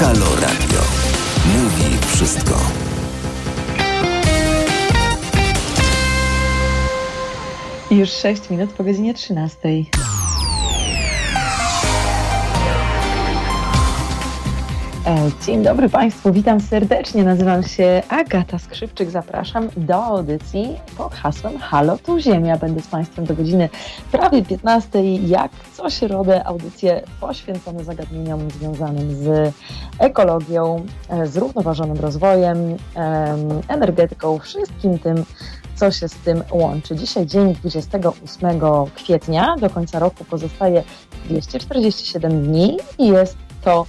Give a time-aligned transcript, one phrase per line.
[0.00, 0.80] Halo Radio.
[1.46, 2.54] Mówi wszystko.
[7.90, 9.58] Już 6 minut po godzinie 13.
[15.46, 17.24] dzień dobry Państwu, witam serdecznie.
[17.24, 19.10] Nazywam się Agata Skrzypczyk.
[19.10, 22.56] Zapraszam do audycji pod hasłem Halo tu Ziemia.
[22.56, 23.68] Będę z Państwem do godziny
[24.12, 25.14] prawie 15.
[25.14, 29.54] Jak co środę audycje poświęcone zagadnieniom związanym z
[29.98, 32.76] ekologią, e, zrównoważonym rozwojem,
[33.68, 35.24] energetyką, wszystkim tym,
[35.74, 36.96] co się z tym łączy.
[36.96, 40.82] Dzisiaj dzień 28 kwietnia, do końca roku pozostaje
[41.24, 43.86] 247 dni i jest to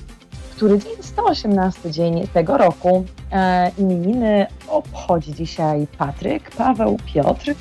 [0.60, 3.05] który dzień 118 dzień tego roku.
[3.32, 7.54] E, imieniny obchodzi dzisiaj Patryk, Paweł, Piotr,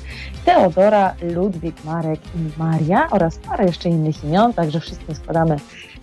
[0.45, 5.55] Teodora, Ludwik, Marek i Maria oraz parę jeszcze innych imion, także wszystkim składamy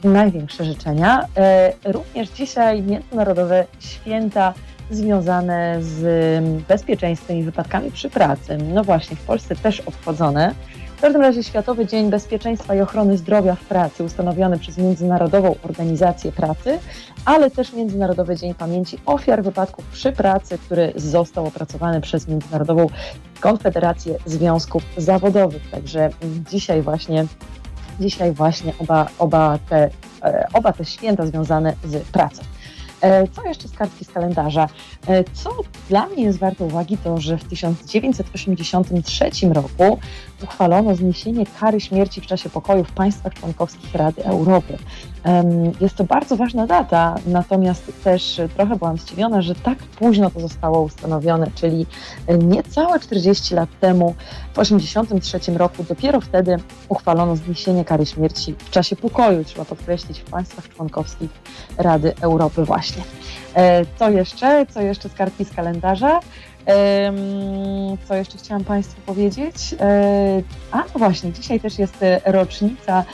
[0.04, 1.26] największe życzenia.
[1.36, 4.54] E, również dzisiaj Międzynarodowe Święta
[4.90, 8.58] związane z bezpieczeństwem i wypadkami przy pracy.
[8.74, 10.54] No właśnie, w Polsce też obchodzone.
[10.96, 16.32] W każdym razie Światowy Dzień Bezpieczeństwa i Ochrony Zdrowia w Pracy, ustanowiony przez Międzynarodową Organizację
[16.32, 16.78] Pracy,
[17.24, 22.86] ale też Międzynarodowy Dzień Pamięci Ofiar Wypadków przy Pracy, który został opracowany przez Międzynarodową
[23.40, 25.70] Konfederację Związków Zawodowych.
[25.70, 26.10] Także
[26.50, 27.26] dzisiaj właśnie,
[28.00, 29.90] dzisiaj właśnie oba, oba, te,
[30.22, 32.42] e, oba te święta związane z pracą.
[33.00, 34.68] E, co jeszcze z kartki z kalendarza?
[35.06, 35.50] E, co
[35.88, 39.98] dla mnie jest warte uwagi, to że w 1983 roku
[40.42, 44.78] uchwalono zniesienie kary śmierci w czasie pokoju w państwach członkowskich Rady Europy.
[45.80, 50.82] Jest to bardzo ważna data, natomiast też trochę byłam zdziwiona, że tak późno to zostało
[50.82, 51.86] ustanowione, czyli
[52.38, 54.14] niecałe 40 lat temu,
[54.52, 56.56] w 1983 roku, dopiero wtedy
[56.88, 61.30] uchwalono zniesienie kary śmierci w czasie pokoju, trzeba podkreślić, w państwach członkowskich
[61.78, 63.02] Rady Europy właśnie.
[63.54, 64.66] E, co jeszcze?
[64.66, 66.20] Co jeszcze z kartki z kalendarza?
[68.08, 69.74] Co jeszcze chciałam Państwu powiedzieć?
[69.80, 73.04] E, a no właśnie, dzisiaj też jest rocznica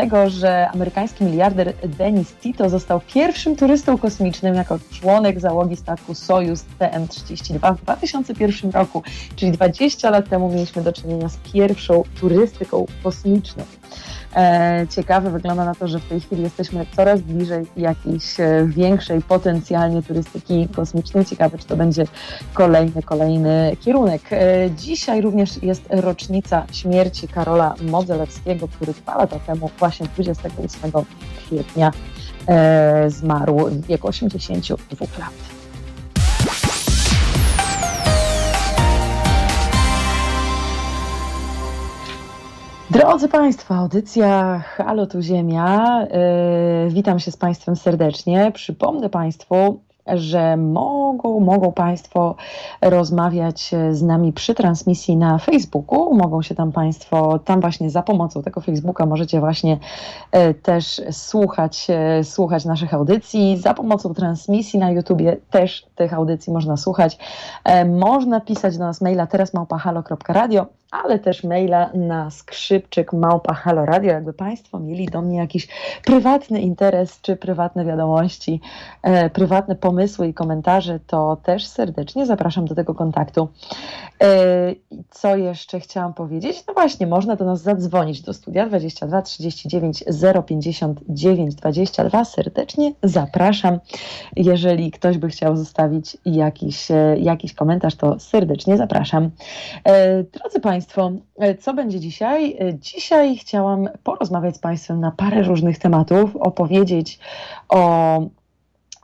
[0.00, 6.64] tego, że amerykański miliarder Denis Tito został pierwszym turystą kosmicznym jako członek załogi statku Sojus
[6.80, 9.02] TM-32 w 2001 roku,
[9.36, 13.64] czyli 20 lat temu mieliśmy do czynienia z pierwszą turystyką kosmiczną.
[14.36, 19.22] E, ciekawe wygląda na to, że w tej chwili jesteśmy coraz bliżej jakiejś e, większej
[19.22, 21.24] potencjalnie turystyki kosmicznej.
[21.24, 22.04] Ciekawe, czy to będzie
[22.54, 24.22] kolejny, kolejny kierunek.
[24.32, 30.92] E, dzisiaj również jest rocznica śmierci Karola Modzelewskiego, który dwa lata temu, właśnie 28
[31.36, 31.90] kwietnia,
[33.08, 35.57] zmarł w wieku 82 lat.
[42.90, 46.00] Drodzy Państwo, audycja Halo tu Ziemia.
[46.84, 48.52] Yy, witam się z Państwem serdecznie.
[48.54, 52.34] Przypomnę Państwu, że mogą, mogą Państwo
[52.80, 56.14] rozmawiać z nami przy transmisji na Facebooku.
[56.14, 59.78] Mogą się tam Państwo, tam właśnie za pomocą tego Facebooka możecie właśnie
[60.32, 63.56] e, też słuchać, e, słuchać naszych audycji.
[63.56, 67.18] Za pomocą transmisji na YouTubie też tych audycji można słuchać.
[67.64, 73.86] E, można pisać do nas maila teraz małpahalo.radio ale też maila na skrzypczyk małpa Halo
[73.86, 75.68] Radio, jakby Państwo mieli do mnie jakiś
[76.04, 78.60] prywatny interes czy prywatne wiadomości,
[79.02, 83.48] e, prywatne pomysły i komentarze, to też serdecznie zapraszam do tego kontaktu.
[84.22, 84.74] E,
[85.10, 86.64] co jeszcze chciałam powiedzieć?
[86.68, 90.04] No właśnie, można do nas zadzwonić do studia 22 39
[90.46, 92.24] 059 22.
[92.24, 93.78] Serdecznie zapraszam.
[94.36, 99.30] Jeżeli ktoś by chciał zostawić jakiś, e, jakiś komentarz, to serdecznie zapraszam.
[99.84, 102.58] E, drodzy Państwo, e, co będzie dzisiaj?
[102.80, 107.18] Dzisiaj chciałam porozmawiać z Państwem na parę różnych tematów, opowiedzieć
[107.68, 108.20] o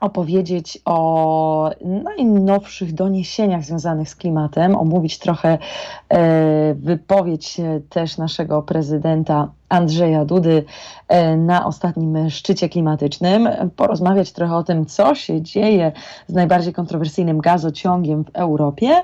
[0.01, 5.59] opowiedzieć o najnowszych doniesieniach związanych z klimatem, omówić trochę
[6.09, 7.61] e, wypowiedź
[7.91, 10.65] też naszego prezydenta Andrzeja Dudy
[11.37, 15.93] na ostatnim szczycie klimatycznym, porozmawiać trochę o tym, co się dzieje
[16.29, 19.03] z najbardziej kontrowersyjnym gazociągiem w Europie.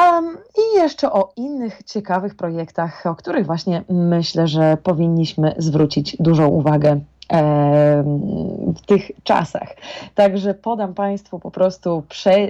[0.00, 6.48] Um, I jeszcze o innych ciekawych projektach, o których właśnie myślę, że powinniśmy zwrócić dużą
[6.48, 7.00] uwagę
[8.76, 9.76] w tych czasach.
[10.14, 12.02] Także podam Państwu po prostu,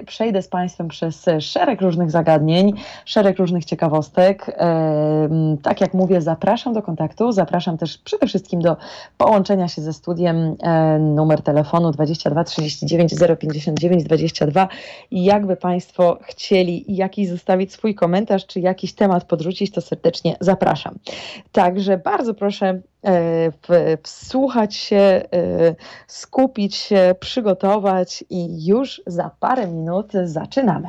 [0.07, 2.73] przejdę z Państwem przez szereg różnych zagadnień,
[3.05, 4.59] szereg różnych ciekawostek.
[5.63, 8.77] Tak jak mówię, zapraszam do kontaktu, zapraszam też przede wszystkim do
[9.17, 10.57] połączenia się ze studiem
[11.01, 14.69] numer telefonu 22 39 059 22
[15.11, 20.95] i jakby Państwo chcieli jakiś zostawić swój komentarz, czy jakiś temat podrzucić, to serdecznie zapraszam.
[21.53, 22.81] Także bardzo proszę
[24.03, 25.23] wsłuchać się,
[26.07, 30.89] skupić się, przygotować i już za parę minut zaczynamy.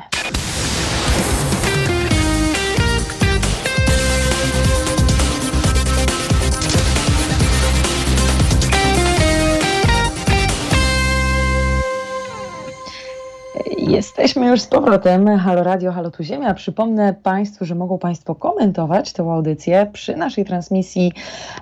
[13.89, 15.37] Jesteśmy już z powrotem.
[15.37, 16.53] Halo Radio, Halo Tu Ziemia.
[16.53, 21.13] Przypomnę Państwu, że mogą Państwo komentować tę audycję przy naszej transmisji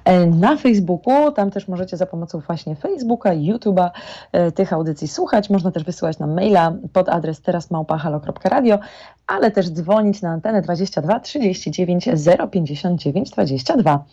[0.06, 1.32] e, na Facebooku.
[1.32, 3.90] Tam też możecie za pomocą właśnie Facebooka, YouTube'a
[4.32, 5.50] e, tych audycji słuchać.
[5.50, 8.80] Można też wysyłać nam maila pod adres terasmałpahalo.radio,
[9.28, 12.10] ale też dzwonić na antenę 22 39
[12.52, 14.06] 059 22.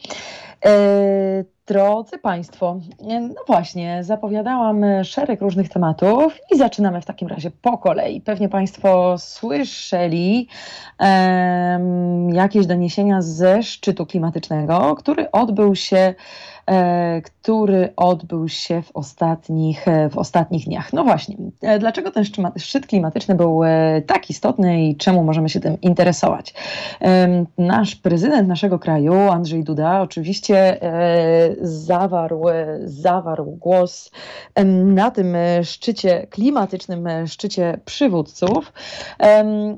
[1.66, 2.80] Drodzy Państwo,
[3.20, 8.20] no właśnie, zapowiadałam szereg różnych tematów i zaczynamy w takim razie po kolei.
[8.20, 10.48] Pewnie Państwo słyszeli
[12.32, 16.14] jakieś doniesienia ze szczytu klimatycznego, który odbył się
[16.53, 16.53] E,
[17.22, 20.92] który odbył się w ostatnich, e, w ostatnich dniach.
[20.92, 22.24] No właśnie, e, dlaczego ten
[22.56, 23.60] szczyt klimatyczny był
[24.06, 26.54] tak istotny i czemu możemy się tym interesować?
[27.58, 30.80] Nasz prezydent naszego kraju, Andrzej Duda, oczywiście
[31.60, 32.44] zawarł,
[32.84, 34.10] zawarł głos
[34.84, 38.72] na tym szczycie klimatycznym, szczycie przywódców,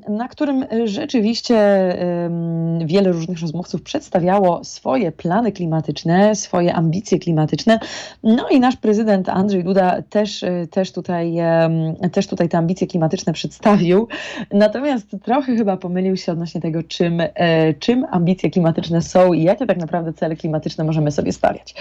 [0.08, 1.56] na którym rzeczywiście
[2.84, 7.78] wiele różnych rozmówców przedstawiało swoje plany klimatyczne, swoje ambicje klimatyczne.
[8.22, 11.36] No i nasz prezydent Andrzej Duda też, y, też, tutaj,
[12.12, 14.08] też tutaj te ambicje klimatyczne przedstawił.
[14.52, 19.66] Natomiast trochę chyba pomylił się odnośnie tego, czym, e, czym ambicje klimatyczne są i jakie
[19.66, 21.74] tak naprawdę cele klimatyczne możemy sobie stawiać.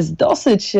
[0.00, 0.76] Z dosyć,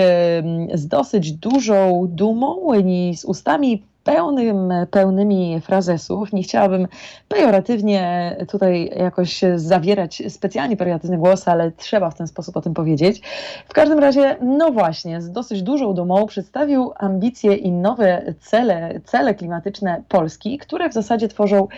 [0.74, 3.82] z dosyć dużą dumą i z ustami
[4.14, 6.32] pełnym, pełnymi frazesów.
[6.32, 6.88] Nie chciałabym
[7.28, 13.20] pejoratywnie tutaj jakoś zawierać specjalnie pejoratywny głos, ale trzeba w ten sposób o tym powiedzieć.
[13.68, 19.34] W każdym razie, no właśnie, z dosyć dużą dumą przedstawił ambicje i nowe cele, cele
[19.34, 21.68] klimatyczne Polski, które w zasadzie tworzą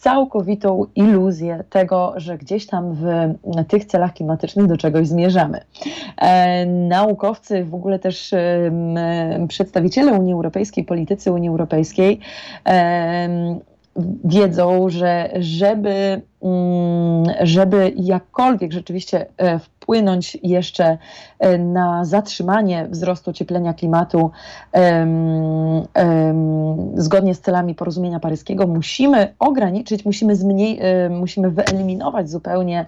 [0.00, 3.04] całkowitą iluzję tego, że gdzieś tam w
[3.68, 5.60] tych celach klimatycznych do czegoś zmierzamy.
[6.16, 8.34] E, naukowcy, w ogóle też
[9.48, 12.20] przedstawiciele Unii Europejskiej, politycy Unii Europejskiej
[14.24, 20.98] wiedzą, że żeby, mm, żeby jakkolwiek rzeczywiście e, wpłynąć jeszcze
[21.38, 24.30] e, na zatrzymanie wzrostu ocieplenia klimatu
[26.94, 32.86] zgodnie z celami porozumienia paryskiego, musimy ograniczyć, musimy, zmniej, e, musimy wyeliminować zupełnie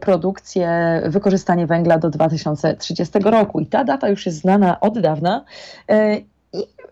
[0.00, 3.60] produkcję, wykorzystanie węgla do 2030 roku.
[3.60, 5.44] I ta data już jest znana od dawna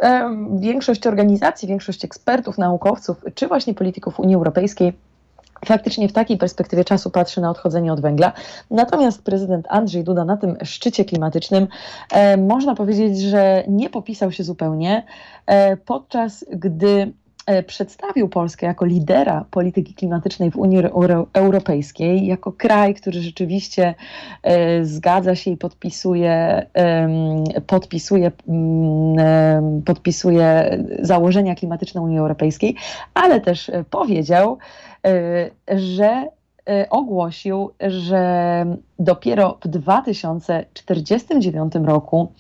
[0.01, 4.93] i e, większość organizacji, większość ekspertów, naukowców, czy właśnie polityków Unii Europejskiej
[5.67, 8.33] faktycznie w takiej perspektywie czasu patrzy na odchodzenie od węgla.
[8.71, 11.69] Natomiast prezydent Andrzej Duda na tym szczycie klimatycznym
[12.13, 15.07] e, można powiedzieć, że nie popisał się zupełnie,
[15.47, 17.13] e, podczas gdy
[17.67, 20.79] przedstawił Polskę jako lidera polityki klimatycznej w Unii
[21.33, 23.95] Europejskiej, jako kraj, który rzeczywiście
[24.43, 26.67] e, zgadza się i podpisuje,
[27.67, 32.77] podpisuje, mm, podpisuje założenia klimatyczne Unii Europejskiej,
[33.15, 34.59] ale też powiedział,
[35.07, 36.36] e, że
[36.91, 38.67] ogłosił, że
[38.99, 42.33] dopiero w 2049 roku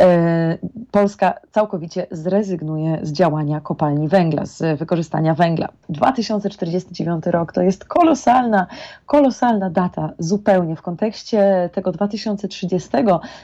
[0.00, 0.58] e,
[0.90, 5.68] Polska całkowicie zrezygnuje z działania kopalni węgla, z wykorzystania węgla.
[5.88, 8.66] 2049 rok to jest kolosalna,
[9.06, 12.88] kolosalna data zupełnie w kontekście tego 2030,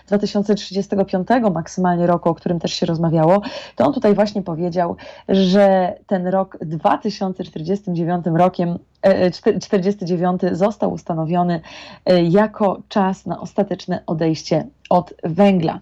[0.07, 3.43] 2035 maksymalnie roku, o którym też się rozmawiało,
[3.77, 4.97] to on tutaj właśnie powiedział,
[5.29, 8.79] że ten rok 2049 rokiem
[9.61, 11.61] 49 e, został ustanowiony
[12.07, 15.81] e, jako czas na ostateczne odejście od węgla.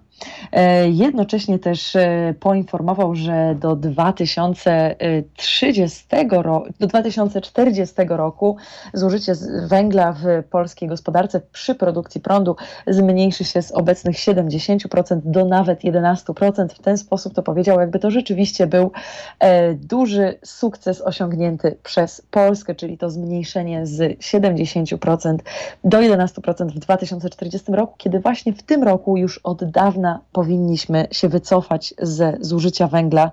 [0.52, 8.56] E, jednocześnie też e, poinformował, że do 2030 roku, do 2040 roku
[8.94, 9.32] zużycie
[9.68, 12.56] węgla w polskiej gospodarce przy produkcji prądu
[12.86, 16.68] zmniejszy się z obecnych 70% do nawet 11%.
[16.68, 18.90] W ten sposób to powiedział, jakby to rzeczywiście był
[19.38, 25.36] e, duży sukces osiągnięty przez Polskę, czyli to zmniejszenie z 70%
[25.84, 31.28] do 11% w 2040 roku, kiedy właśnie w tym roku już od dawna powinniśmy się
[31.28, 33.30] wycofać ze zużycia węgla.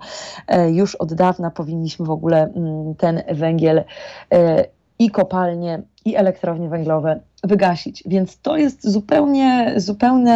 [0.48, 3.84] E, już od dawna powinniśmy w ogóle mm, ten węgiel
[4.32, 4.64] e,
[4.98, 8.02] i kopalnie, i elektrownie węglowe wygasić.
[8.06, 10.34] Więc to jest zupełnie, zupełne,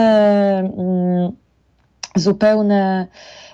[0.58, 1.32] mm,
[2.16, 3.06] zupełne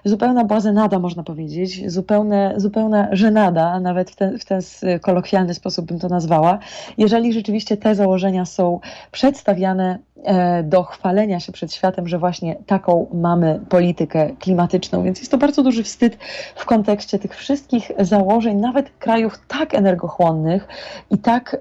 [0.05, 4.61] zupełna błazenada, można powiedzieć, zupełne, zupełna żenada, nawet w ten, w ten
[5.01, 6.59] kolokwialny sposób bym to nazwała,
[6.99, 8.81] jeżeli rzeczywiście te założenia są
[9.13, 15.03] przedstawiane E, do chwalenia się przed światem, że właśnie taką mamy politykę klimatyczną.
[15.03, 16.19] Więc jest to bardzo duży wstyd
[16.57, 20.69] w kontekście tych wszystkich założeń, nawet krajów tak energochłonnych
[21.11, 21.57] i tak,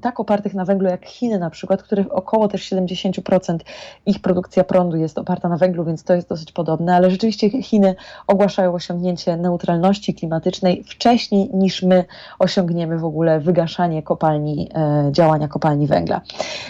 [0.00, 3.58] tak opartych na węglu jak Chiny na przykład, których około też 70%
[4.06, 7.94] ich produkcja prądu jest oparta na węglu, więc to jest dosyć podobne, ale rzeczywiście Chiny
[8.26, 12.04] ogłaszają osiągnięcie neutralności klimatycznej wcześniej niż my
[12.38, 16.20] osiągniemy w ogóle wygaszanie kopalni, e, działania kopalni węgla.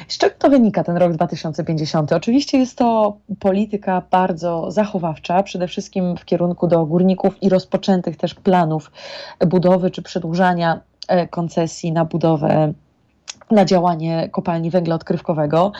[0.08, 2.12] Z czego to wynika ten rok 2050.
[2.12, 8.34] Oczywiście jest to polityka bardzo zachowawcza, przede wszystkim w kierunku do górników i rozpoczętych też
[8.34, 8.90] planów
[9.46, 12.72] budowy czy przedłużania e, koncesji na budowę
[13.52, 15.72] na działanie kopalni węgla odkrywkowego.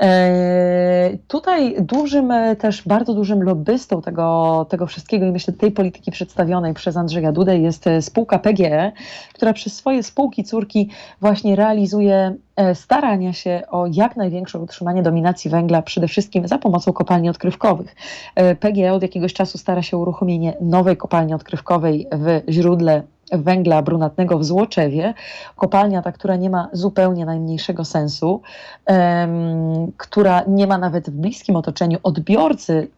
[0.00, 6.74] E, tutaj dużym, też bardzo dużym lobbystą tego, tego wszystkiego i myślę tej polityki przedstawionej
[6.74, 8.92] przez Andrzeja Dudę jest spółka PGE,
[9.34, 15.50] która przez swoje spółki córki właśnie realizuje e, starania się o jak największe utrzymanie dominacji
[15.50, 17.96] węgla, przede wszystkim za pomocą kopalni odkrywkowych.
[18.34, 24.38] E, PGE od jakiegoś czasu stara się uruchomienie nowej kopalni odkrywkowej w źródle węgla brunatnego
[24.38, 25.14] w Złoczewie,
[25.56, 28.42] kopalnia ta, która nie ma zupełnie najmniejszego sensu,
[28.86, 32.88] um, która nie ma nawet w bliskim otoczeniu odbiorcy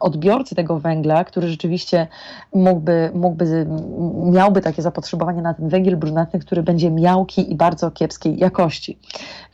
[0.00, 2.06] odbiorcy tego węgla, który rzeczywiście
[2.54, 3.66] mógłby, mógłby,
[4.24, 8.98] miałby takie zapotrzebowanie na ten węgiel brunatny, który będzie miałki i bardzo kiepskiej jakości.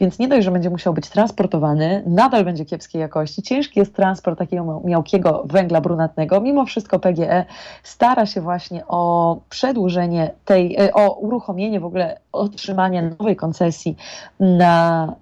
[0.00, 3.42] Więc nie dość, że będzie musiał być transportowany, nadal będzie kiepskiej jakości.
[3.42, 6.40] Ciężki jest transport takiego miałkiego węgla brunatnego.
[6.40, 7.44] Mimo wszystko PGE
[7.82, 13.96] stara się właśnie o przedłużenie tej, e, o uruchomienie w ogóle otrzymania nowej koncesji
[14.40, 15.12] na,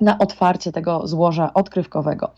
[0.00, 2.30] na otwarcie tego złoża odkrywkowego.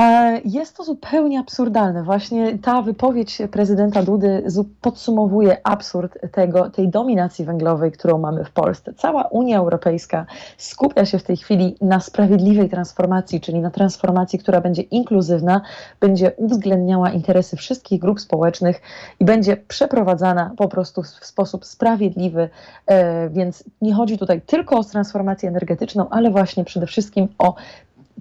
[0.00, 2.02] E, jest to zupełnie absurdalne.
[2.02, 4.44] Właśnie ta wypowiedź prezydenta Dudy
[4.80, 8.92] podsumowuje absurd tego, tej dominacji węglowej, którą mamy w Polsce.
[8.94, 10.26] Cała Unia Europejska
[10.58, 15.60] skupia się w tej chwili na sprawiedliwej transformacji, czyli na transformacji, która będzie inkluzywna,
[16.00, 18.80] będzie uwzględniała interesy wszystkich grup społecznych
[19.20, 22.48] i będzie przeprowadzana po prostu w sposób sprawiedliwy.
[22.86, 27.54] E, więc nie chodzi tutaj tylko o transformację energetyczną, ale właśnie przede wszystkim o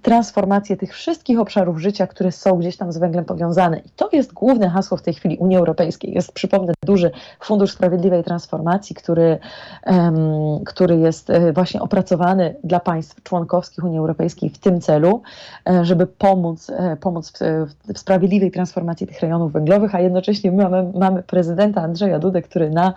[0.01, 3.77] transformację tych wszystkich obszarów życia, które są gdzieś tam z węglem powiązane.
[3.77, 6.13] I to jest główne hasło w tej chwili Unii Europejskiej.
[6.13, 9.37] Jest, przypomnę, duży Fundusz Sprawiedliwej Transformacji, który,
[9.85, 15.21] um, który jest e, właśnie opracowany dla państw członkowskich Unii Europejskiej w tym celu,
[15.69, 20.91] e, żeby pomóc, e, pomóc w, w sprawiedliwej transformacji tych rejonów węglowych, a jednocześnie mamy,
[20.95, 22.93] mamy prezydenta Andrzeja Dudę, który na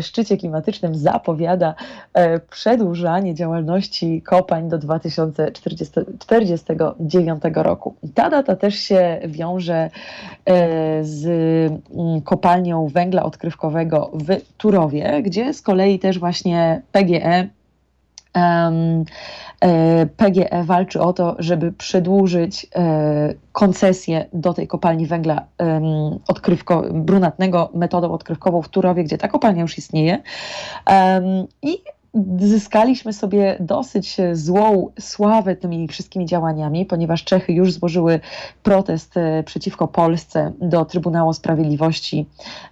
[0.00, 1.74] szczycie klimatycznym zapowiada
[2.50, 7.94] przedłużanie działalności kopań do 2040 1949 roku.
[8.14, 9.90] Ta data też się wiąże
[10.44, 17.48] e, z mm, kopalnią węgla odkrywkowego w Turowie, gdzie z kolei też właśnie PGE
[18.36, 25.46] e, PGE walczy o to, żeby przedłużyć e, koncesję do tej kopalni węgla
[26.28, 30.22] odkrywko, brunatnego metodą odkrywkową w Turowie, gdzie ta kopalnia już istnieje.
[31.62, 31.78] I
[32.38, 38.20] zyskaliśmy sobie dosyć złą sławę tymi wszystkimi działaniami, ponieważ Czechy już złożyły
[38.62, 42.26] protest e, przeciwko Polsce do Trybunału Sprawiedliwości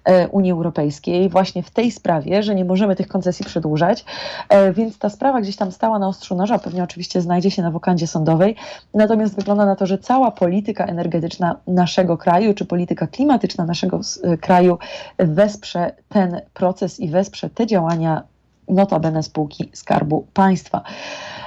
[0.05, 4.05] e, Unii Europejskiej właśnie w tej sprawie, że nie możemy tych koncesji przedłużać,
[4.49, 7.71] e, więc ta sprawa gdzieś tam stała na ostrzu noża, pewnie oczywiście znajdzie się na
[7.71, 8.57] wokandzie sądowej,
[8.95, 14.01] natomiast wygląda na to, że cała polityka energetyczna naszego kraju, czy polityka klimatyczna naszego
[14.41, 14.79] kraju
[15.19, 18.23] wesprze ten proces i wesprze te działania
[18.69, 20.83] notabene spółki Skarbu Państwa.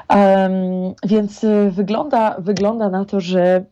[0.09, 3.65] Um, więc y, wygląda, wygląda na to, że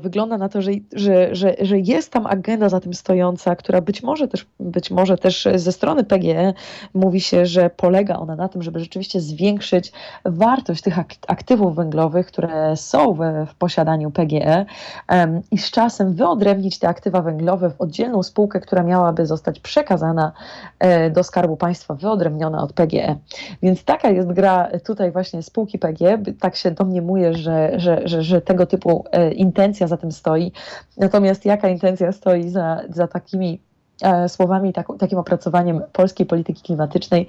[0.00, 4.02] wygląda na to, że, że, że, że jest tam agenda za tym stojąca, która być
[4.02, 6.52] może też, być może też ze strony PGE
[6.94, 9.92] mówi się, że polega ona na tym, żeby rzeczywiście zwiększyć
[10.24, 10.98] wartość tych
[11.28, 13.18] aktywów węglowych, które są w,
[13.50, 14.66] w posiadaniu PGE
[15.08, 20.32] um, i z czasem wyodrębnić te aktywa węglowe w oddzielną spółkę, która miałaby zostać przekazana
[20.78, 23.16] e, do Skarbu Państwa, wyodrębniona od PGE.
[23.62, 26.18] Więc taka jest gra tutaj właśnie spółki PGE.
[26.40, 30.52] Tak się domniemuje, że, że, że, że tego typu e, intencja za tym stoi.
[30.96, 33.60] Natomiast jaka intencja stoi za, za takimi
[34.02, 37.26] e, słowami, tak, takim opracowaniem polskiej polityki klimatycznej,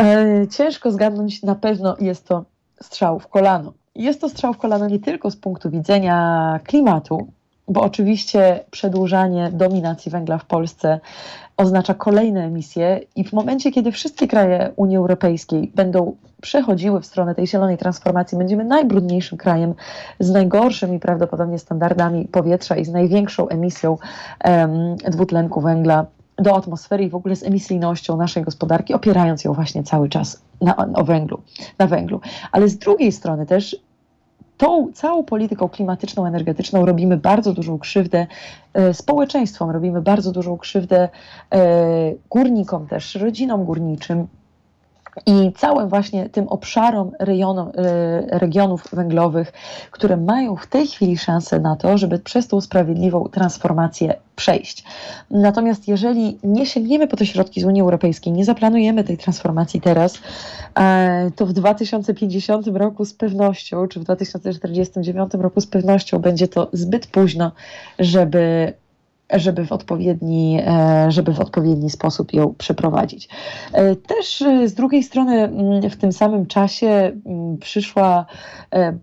[0.00, 1.42] e, ciężko zgadnąć.
[1.42, 2.44] Na pewno jest to
[2.82, 3.72] strzał w kolano.
[3.94, 7.32] Jest to strzał w kolano nie tylko z punktu widzenia klimatu,
[7.68, 11.00] bo oczywiście przedłużanie dominacji węgla w Polsce
[11.56, 17.34] oznacza kolejne emisje i w momencie, kiedy wszystkie kraje Unii Europejskiej będą przechodziły w stronę
[17.34, 19.74] tej zielonej transformacji, będziemy najbrudniejszym krajem
[20.20, 23.98] z najgorszymi prawdopodobnie standardami powietrza i z największą emisją
[25.08, 30.08] dwutlenku węgla do atmosfery i w ogóle z emisyjnością naszej gospodarki, opierając ją właśnie cały
[30.08, 31.40] czas na węglu,
[31.78, 32.20] na węglu.
[32.52, 33.76] Ale z drugiej strony też
[34.60, 38.26] tą całą polityką klimatyczną, energetyczną robimy bardzo dużą krzywdę
[38.74, 41.08] e, społeczeństwom, robimy bardzo dużą krzywdę
[41.54, 41.58] e,
[42.30, 44.26] górnikom też, rodzinom górniczym,
[45.26, 49.52] i całym właśnie tym obszarom rejonom, e, regionów węglowych,
[49.90, 54.84] które mają w tej chwili szansę na to, żeby przez tą sprawiedliwą transformację przejść.
[55.30, 60.18] Natomiast jeżeli nie sięgniemy po te środki z Unii Europejskiej, nie zaplanujemy tej transformacji teraz,
[60.78, 66.68] e, to w 2050 roku z pewnością, czy w 2049 roku z pewnością będzie to
[66.72, 67.52] zbyt późno,
[67.98, 68.72] żeby
[69.32, 73.28] żeby w odpowiedni, e, żeby w odpowiedni sposób ją przeprowadzić.
[73.72, 76.88] E, też e, z drugiej strony mm, w tym samym czasie
[77.26, 78.26] mm, przyszła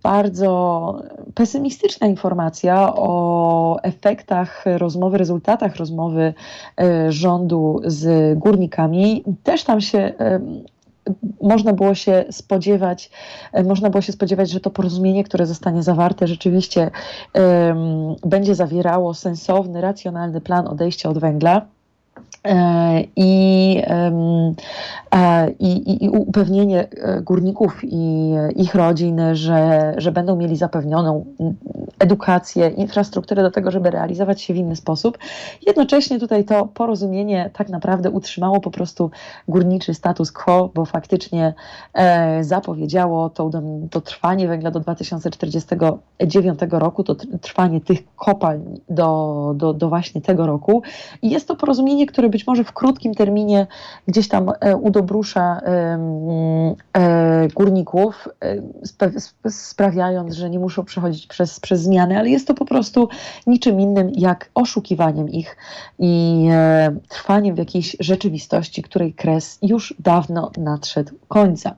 [0.03, 1.01] bardzo
[1.33, 6.33] pesymistyczna informacja o efektach rozmowy, rezultatach rozmowy
[7.09, 9.23] rządu z górnikami.
[9.43, 10.13] Też tam się
[11.41, 13.11] można było się spodziewać,
[13.53, 16.91] e, można było się spodziewać, że to porozumienie, które zostanie zawarte, rzeczywiście
[17.33, 21.76] um, będzie zawierało sensowny, racjonalny plan odejścia od węgla.
[22.47, 23.83] E, I,
[25.59, 31.25] i, i upewnienie e, górników i ich rodzin, że, że będą mieli zapewnioną
[31.99, 35.17] edukację, infrastrukturę do tego, żeby realizować się w inny sposób.
[35.67, 39.11] Jednocześnie tutaj to porozumienie tak naprawdę utrzymało po prostu
[39.47, 41.53] górniczy status quo, bo faktycznie
[41.93, 43.51] e, zapowiedziało to,
[43.91, 50.45] to trwanie węgla do 2049 roku, to trwanie tych kopalń do, do, do właśnie tego
[50.45, 50.81] roku.
[51.21, 53.67] I jest to porozumienie, które być może w krótkim terminie
[54.07, 58.27] gdzieś tam e, udobrusza e, górników,
[59.49, 63.09] sprawiając, że nie muszą przechodzić przez, przez zmiany, ale jest to po prostu
[63.47, 65.57] niczym innym jak oszukiwaniem ich
[65.99, 71.75] i e, trwaniem w jakiejś rzeczywistości, której kres już dawno nadszedł końca.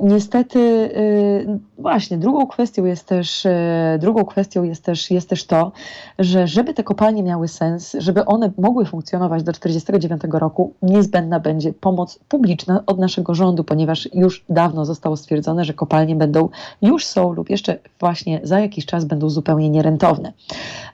[0.00, 3.50] Niestety, y, właśnie, drugą kwestią jest też, y,
[3.98, 5.72] drugą kwestią jest też, jest też to,
[6.18, 11.72] że żeby te kopalnie miały sens, żeby one mogły funkcjonować do 1949 roku, niezbędna będzie
[11.72, 16.48] pomoc publiczna od naszego rządu, ponieważ już dawno zostało stwierdzone, że kopalnie będą,
[16.82, 20.32] już są lub jeszcze właśnie za jakiś czas będą zupełnie nierentowne.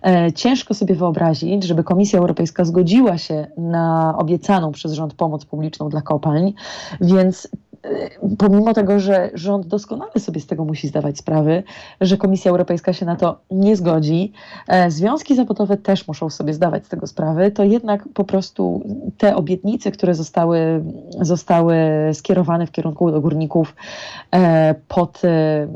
[0.03, 5.89] E, ciężko sobie wyobrazić, żeby Komisja Europejska zgodziła się na obiecaną przez rząd pomoc publiczną
[5.89, 6.53] dla kopalń,
[7.01, 7.49] więc
[8.39, 11.63] pomimo tego, że rząd doskonale sobie z tego musi zdawać sprawy,
[12.01, 14.33] że Komisja Europejska się na to nie zgodzi,
[14.69, 18.83] e, związki zawodowe też muszą sobie zdawać z tego sprawy, to jednak po prostu
[19.19, 20.85] te obietnice, które zostały,
[21.21, 21.77] zostały
[22.13, 23.75] skierowane w kierunku do górników
[24.33, 25.69] e, pod e,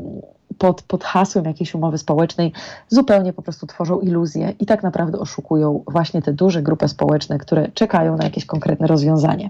[0.57, 2.51] pod, pod hasłem jakiejś umowy społecznej,
[2.87, 7.67] zupełnie po prostu tworzą iluzję i tak naprawdę oszukują właśnie te duże grupy społeczne, które
[7.73, 9.49] czekają na jakieś konkretne rozwiązanie.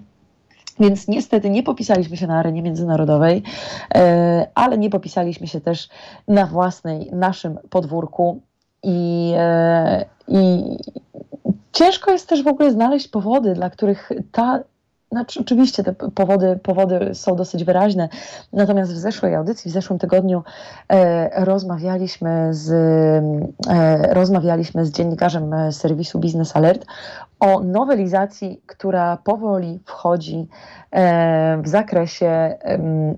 [0.80, 3.44] Więc niestety nie popisaliśmy się na arenie międzynarodowej,
[3.96, 5.89] e, ale nie popisaliśmy się też
[6.28, 8.42] na własnej, naszym podwórku.
[8.84, 10.63] I, e, i
[11.72, 14.60] ciężko jest też w ogóle znaleźć powody, dla których ta
[15.12, 18.10] znaczy, oczywiście te powody, powody są dosyć wyraźne,
[18.54, 20.44] natomiast w zeszłej audycji, w zeszłym tygodniu
[20.89, 22.72] e, rozmawialiśmy, z,
[23.70, 26.86] e, rozmawialiśmy z dziennikarzem serwisu Business Alert
[27.39, 30.47] o nowelizacji, która powoli wchodzi
[30.91, 32.58] e, w zakresie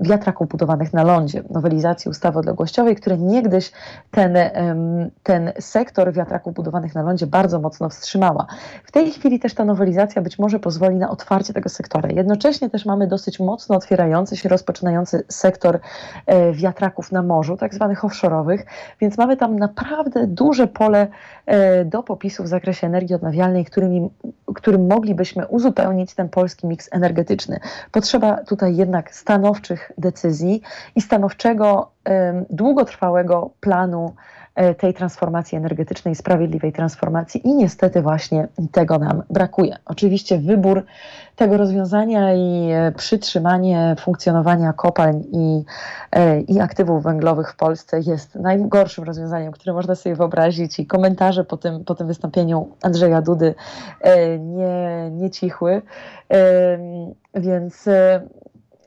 [0.02, 3.72] wiatraków budowanych na lądzie, nowelizacji ustawy odległościowej, które niegdyś
[4.12, 4.38] ten,
[5.24, 8.46] ten sektor wiatraków budowanych na lądzie bardzo mocno wstrzymała.
[8.84, 12.10] W tej chwili też ta nowelizacja być może pozwoli na otwarcie tego sektora.
[12.10, 15.80] Jednocześnie też mamy dosyć mocno otwierający się, rozpoczynający sektor
[16.26, 18.60] e, wiatraków na morzu, tak zwanych offshore'owych,
[19.02, 21.08] więc mamy tam naprawdę duże pole
[21.46, 24.11] e, do popisu w zakresie energii odnawialnej, którymi
[24.56, 27.60] którym moglibyśmy uzupełnić ten polski miks energetyczny.
[27.92, 30.62] Potrzeba tutaj jednak stanowczych decyzji
[30.96, 31.92] i stanowczego,
[32.50, 34.14] długotrwałego planu
[34.78, 39.78] tej transformacji energetycznej, sprawiedliwej transformacji i niestety właśnie tego nam brakuje.
[39.86, 40.86] Oczywiście wybór
[41.36, 45.64] tego rozwiązania i e, przytrzymanie funkcjonowania kopalń i,
[46.12, 51.44] e, i aktywów węglowych w Polsce jest najgorszym rozwiązaniem, które można sobie wyobrazić i komentarze
[51.44, 53.56] po tym, po tym wystąpieniu Andrzeja Dudy
[54.40, 55.82] nie, nie cichły.
[57.34, 57.90] Więc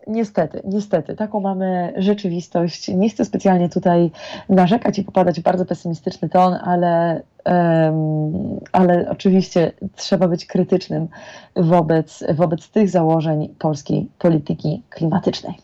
[0.06, 2.88] niestety, niestety, taką mamy rzeczywistość.
[2.88, 4.10] Nie chcę specjalnie tutaj
[4.48, 11.08] narzekać i popadać w bardzo pesymistyczny ton, ale, um, ale oczywiście trzeba być krytycznym
[11.56, 15.54] wobec, wobec tych założeń polskiej polityki klimatycznej.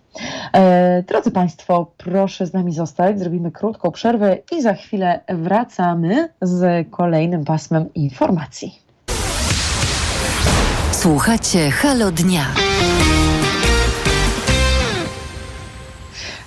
[0.53, 6.89] E, drodzy Państwo, proszę z nami zostać, zrobimy krótką przerwę i za chwilę wracamy z
[6.91, 8.79] kolejnym pasmem informacji.
[10.93, 12.45] Słuchacie Halo Dnia.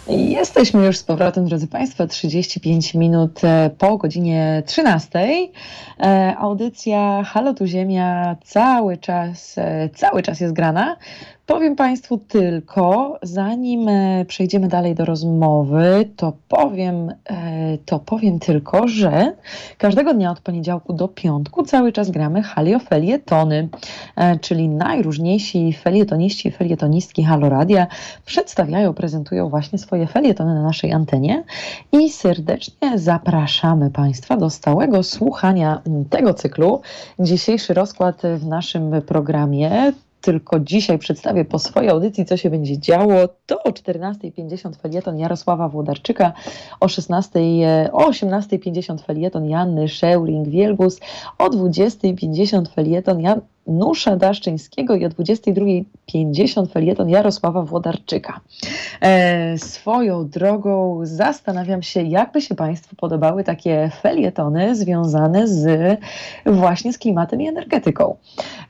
[0.08, 5.10] Jesteśmy już z powrotem, drodzy Państwo, 35 minut e, po godzinie 13.
[6.00, 10.96] E, audycja Halo Tu Ziemia cały czas, e, cały czas jest grana.
[11.46, 18.88] Powiem Państwu tylko, zanim e, przejdziemy dalej do rozmowy, to powiem, e, to powiem tylko,
[18.88, 19.34] że
[19.78, 23.70] każdego dnia od poniedziałku do piątku cały czas gramy haliofelietony,
[24.16, 27.88] e, czyli najróżniejsi felietoniści i felietonistki Haloradia
[28.26, 31.44] przedstawiają, prezentują właśnie swoje felietony na naszej antenie
[31.92, 36.82] i serdecznie zapraszamy Państwa do stałego słuchania tego cyklu.
[37.20, 43.14] Dzisiejszy rozkład w naszym programie tylko dzisiaj przedstawię po swojej audycji, co się będzie działo.
[43.46, 46.34] To o 14.50 felieton Jarosława Włodarczyka,
[46.80, 51.00] o 16.00, o 18.50 felieton Janny Szeuring-Wielgus,
[51.38, 58.40] o 20.50 felieton Janusza Daszczyńskiego i o 22.50 felieton Jarosława Włodarczyka.
[59.02, 66.00] E, swoją drogą zastanawiam się, jakby się Państwu podobały takie felietony związane z
[66.46, 68.16] właśnie z klimatem i energetyką.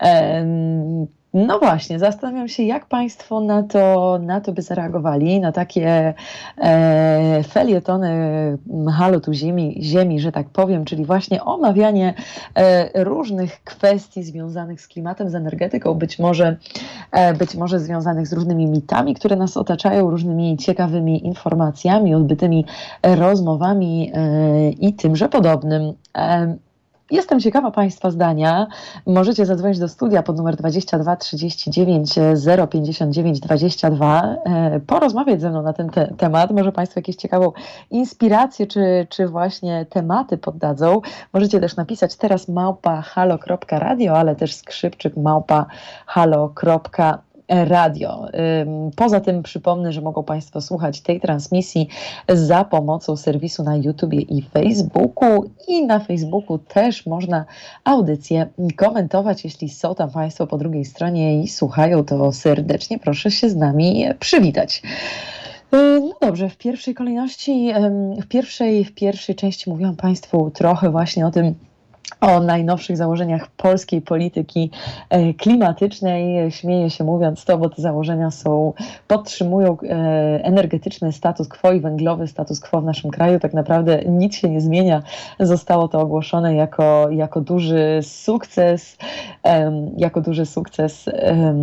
[0.02, 0.46] E,
[1.34, 6.14] no właśnie, zastanawiam się, jak Państwo na to, na to by zareagowali, na takie
[6.58, 8.14] e, felietony
[8.98, 12.14] halo tu ziemi, ziemi, że tak powiem, czyli właśnie omawianie
[12.56, 16.58] e, różnych kwestii związanych z klimatem, z energetyką, być może,
[17.12, 22.66] e, być może związanych z różnymi mitami, które nas otaczają, różnymi ciekawymi informacjami, odbytymi
[23.04, 25.94] rozmowami e, i tymże podobnym.
[27.12, 28.68] Jestem ciekawa Państwa zdania.
[29.06, 32.16] Możecie zadzwonić do studia pod numer 22 39
[32.70, 34.36] 059 22,
[34.88, 36.52] porozmawiać ze mną na ten te temat.
[36.52, 37.52] Może Państwo jakieś ciekawą
[37.92, 41.02] inspirację czy, czy właśnie tematy poddadzą.
[41.34, 45.66] Możecie też napisać teraz małpa halo.radio, ale też skrzypczyk małpa
[46.06, 48.28] halo.radio radio.
[48.96, 51.88] Poza tym przypomnę, że mogą Państwo słuchać tej transmisji
[52.30, 57.46] za pomocą serwisu na YouTube i Facebooku i na Facebooku też można
[57.84, 59.44] audycję komentować.
[59.44, 64.06] Jeśli są tam Państwo po drugiej stronie i słuchają, to serdecznie proszę się z nami
[64.20, 64.82] przywitać.
[65.72, 67.74] No dobrze, w pierwszej kolejności,
[68.22, 71.56] w pierwszej, w pierwszej części mówiłam Państwu trochę właśnie o tym,
[72.22, 74.72] o najnowszych założeniach polskiej polityki
[75.10, 76.52] e, klimatycznej.
[76.52, 78.74] Śmieję się mówiąc to, bo te założenia są,
[79.08, 79.86] podtrzymują e,
[80.44, 83.40] energetyczny status quo i węglowy status quo w naszym kraju.
[83.40, 85.04] Tak naprawdę nic się nie zmienia.
[85.40, 88.98] Zostało to ogłoszone jako, jako duży sukces,
[89.98, 91.54] jako duży sukces e,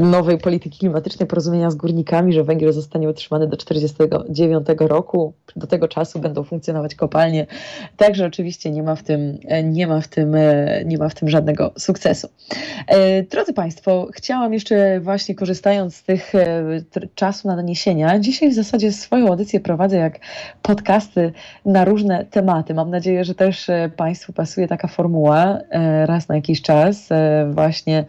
[0.00, 5.32] nowej polityki klimatycznej, porozumienia z górnikami, że węgiel zostanie utrzymany do 1949 roku.
[5.56, 7.46] Do tego czasu będą funkcjonować kopalnie.
[7.96, 10.36] Także oczywiście nie ma w tym, nie ma w tym,
[10.84, 12.28] nie ma w tym żadnego sukcesu.
[12.88, 16.64] E, drodzy Państwo, chciałam jeszcze właśnie korzystając z tych e,
[17.14, 20.18] czasu na doniesienia, dzisiaj w zasadzie swoją audycję prowadzę jak
[20.62, 21.32] podcasty
[21.64, 22.74] na różne tematy.
[22.74, 25.58] Mam nadzieję, że też e, Państwu pasuje taka formuła
[26.06, 27.08] raz na jakiś czas
[27.50, 28.04] właśnie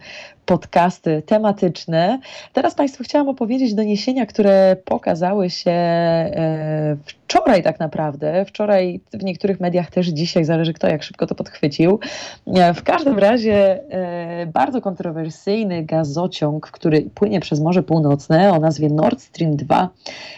[0.48, 2.18] podcasty tematyczne.
[2.52, 8.44] Teraz Państwu chciałam opowiedzieć doniesienia, które pokazały się e, wczoraj tak naprawdę.
[8.44, 12.00] Wczoraj w niektórych mediach też dzisiaj, zależy kto jak szybko to podchwycił.
[12.46, 18.88] E, w każdym razie e, bardzo kontrowersyjny gazociąg, który płynie przez Morze Północne o nazwie
[18.88, 19.88] Nord Stream 2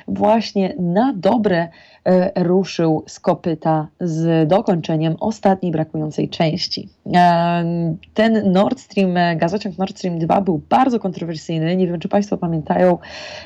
[0.09, 1.69] właśnie na dobre
[2.37, 6.89] ruszył z kopyta z dokończeniem ostatniej brakującej części.
[7.15, 7.65] E,
[8.15, 11.77] ten Nord Stream, e, gazociąg Nord Stream 2 był bardzo kontrowersyjny.
[11.77, 12.99] Nie wiem, czy Państwo pamiętają,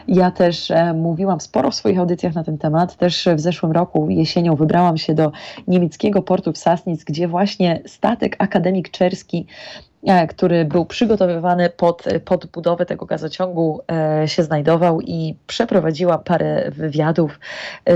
[0.09, 2.97] ja też mówiłam sporo w swoich audycjach na ten temat.
[2.97, 5.33] Też w zeszłym roku jesienią wybrałam się do
[5.69, 9.47] niemieckiego portu w Sassnitz, gdzie właśnie statek akademik czerski
[9.94, 9.94] E,
[10.29, 17.41] który był przygotowywany pod, pod budowę tego gazociągu, e, się znajdował i przeprowadziła parę wywiadów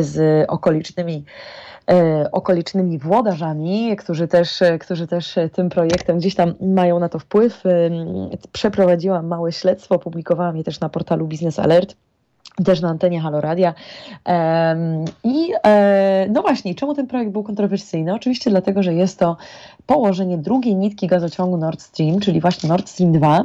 [0.00, 1.24] z okolicznymi
[1.90, 7.62] e, okolicznymi włodarzami, którzy też, którzy też tym projektem gdzieś tam mają na to wpływ.
[8.52, 11.96] Przeprowadziłam małe śledztwo, publikowałam je też na portalu Business Alert
[12.64, 13.74] też na antenie Haloradia.
[15.24, 18.14] I e, no właśnie, czemu ten projekt był kontrowersyjny?
[18.14, 19.36] Oczywiście dlatego, że jest to
[19.86, 23.44] położenie drugiej nitki gazociągu Nord Stream, czyli właśnie Nord Stream 2,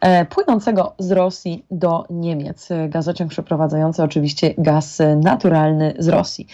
[0.00, 2.68] e, płynącego z Rosji do Niemiec.
[2.88, 6.46] Gazociąg przeprowadzający oczywiście gaz naturalny z Rosji.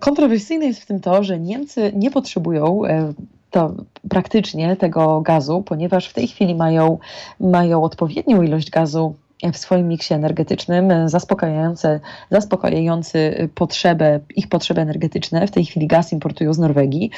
[0.00, 3.12] Kontrowersyjne jest w tym to, że Niemcy nie potrzebują e,
[3.52, 3.74] to
[4.08, 6.98] praktycznie tego gazu, ponieważ w tej chwili mają,
[7.40, 9.14] mają odpowiednią ilość gazu
[9.52, 12.00] w swoim miksie energetycznym, zaspokajający,
[12.30, 15.46] zaspokajający potrzebę, ich potrzeby energetyczne.
[15.46, 17.10] W tej chwili gaz importują z Norwegii,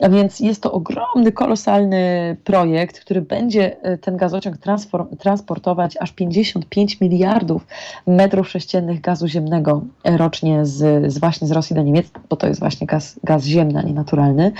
[0.00, 4.56] a więc jest to ogromny, kolosalny projekt, który będzie e, ten gazociąg
[5.18, 7.66] transportować aż 55 miliardów
[8.06, 12.60] metrów sześciennych gazu ziemnego rocznie z, z właśnie z Rosji do Niemiec, bo to jest
[12.60, 14.52] właśnie gaz, gaz ziemny, a nie naturalny.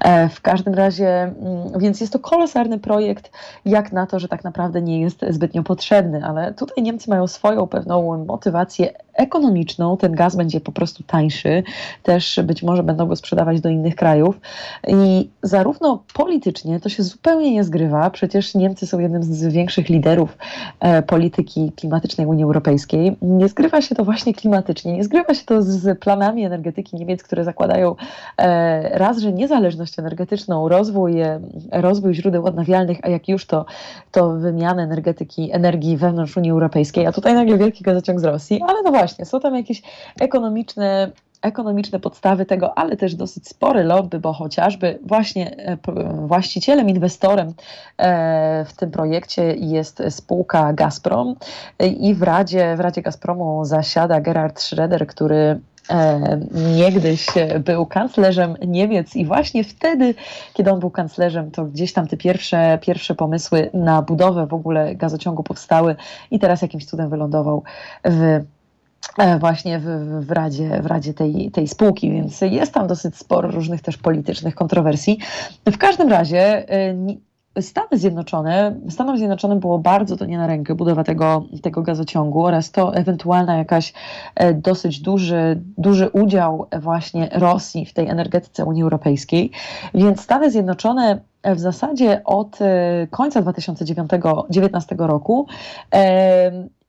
[0.00, 3.30] E, w każdym razie, mm, więc jest to kolosalny projekt,
[3.64, 7.66] jak na to, że tak naprawdę nie jest zbytnio potrzebny, ale tutaj Niemcy mają swoją
[7.66, 11.62] pewną motywację ekonomiczną, ten gaz będzie po prostu tańszy,
[12.02, 14.40] też być może będą go sprzedawać do innych krajów.
[14.88, 20.38] I zarówno politycznie to się zupełnie nie zgrywa, przecież Niemcy są jednym z większych liderów
[20.80, 25.62] e, polityki klimatycznej Unii Europejskiej, nie zgrywa się to właśnie klimatycznie, nie zgrywa się to
[25.62, 27.96] z planami energetyki Niemiec, które zakładają
[28.38, 31.40] e, raz, że niezależność energetyczną, rozwój, e,
[31.72, 33.66] rozwój źródeł odnawialnych, a jak już to,
[34.10, 38.82] to wymianę energetyki, energii wewnątrz Unii Europejskiej, a tutaj nagle wielki gazociąg z Rosji, ale
[38.82, 39.82] no właśnie, są tam jakieś
[40.20, 45.76] ekonomiczne ekonomiczne podstawy tego, ale też dosyć spory lobby, bo chociażby właśnie e,
[46.26, 47.54] właścicielem, inwestorem
[47.98, 51.36] e, w tym projekcie jest spółka Gazprom
[52.00, 56.40] i w Radzie, w Radzie Gazpromu zasiada Gerhard Schroeder, który e,
[56.76, 57.26] niegdyś
[57.64, 60.14] był kanclerzem Niemiec i właśnie wtedy,
[60.54, 64.94] kiedy on był kanclerzem, to gdzieś tam te pierwsze, pierwsze pomysły na budowę w ogóle
[64.94, 65.96] gazociągu powstały
[66.30, 67.62] i teraz jakimś cudem wylądował
[68.04, 68.59] w E,
[69.40, 69.84] właśnie w,
[70.26, 74.54] w, radzie, w radzie tej, tej spółki, więc jest tam dosyć sporo różnych też politycznych
[74.54, 75.18] kontrowersji.
[75.66, 76.94] W każdym razie e,
[77.60, 82.70] Stany Zjednoczone, Stanom Zjednoczonym było bardzo to nie na rękę budowa tego, tego gazociągu oraz
[82.70, 83.92] to ewentualna jakaś
[84.34, 89.50] e, dosyć duży, duży udział właśnie Rosji w tej energetyce Unii Europejskiej,
[89.94, 92.58] więc Stany Zjednoczone w zasadzie od
[93.10, 95.46] końca 2019 roku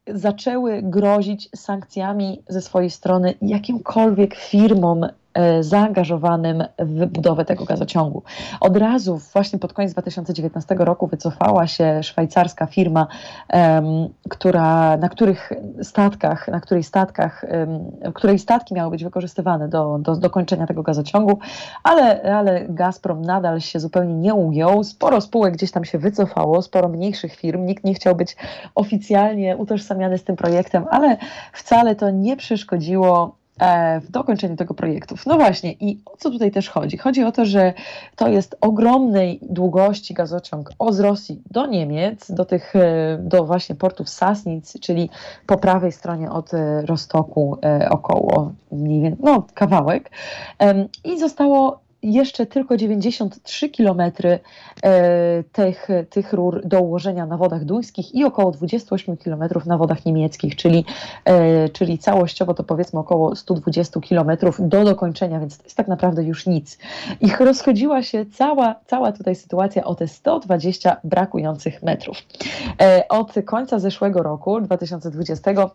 [0.07, 5.07] zaczęły grozić sankcjami ze swojej strony jakimkolwiek firmom
[5.59, 8.23] zaangażowanym w budowę tego gazociągu.
[8.59, 13.07] Od razu, właśnie pod koniec 2019 roku, wycofała się szwajcarska firma,
[14.29, 17.45] która, na których statkach, na której statkach,
[18.13, 21.39] której statki miały być wykorzystywane do, do, do kończenia tego gazociągu,
[21.83, 24.83] ale, ale Gazprom nadal się zupełnie nie ujął.
[24.83, 27.65] Sporo spółek gdzieś tam się wycofało, sporo mniejszych firm.
[27.65, 28.35] Nikt nie chciał być
[28.75, 31.17] oficjalnie utożsamiany z tym projektem, ale
[31.53, 33.40] wcale to nie przeszkodziło E,
[34.01, 35.15] w dokończeniu tego projektu.
[35.25, 36.97] No właśnie, i o co tutaj też chodzi?
[36.97, 37.73] Chodzi o to, że
[38.15, 44.09] to jest ogromnej długości gazociąg od Rosji do Niemiec, do tych, e, do właśnie portów
[44.09, 45.09] Sasnic, czyli
[45.45, 47.57] po prawej stronie od e, Rostoku
[47.89, 50.11] około mniej więcej, no kawałek.
[51.03, 58.15] I zostało jeszcze tylko 93 km e, tych, tych rur do ułożenia na wodach duńskich
[58.15, 60.85] i około 28 km na wodach niemieckich, czyli,
[61.25, 66.23] e, czyli całościowo to powiedzmy około 120 km do dokończenia, więc to jest tak naprawdę
[66.23, 66.77] już nic.
[67.21, 72.17] Ich rozchodziła się cała, cała tutaj sytuacja o te 120 brakujących metrów.
[72.81, 75.69] E, od końca zeszłego roku, 2020, E,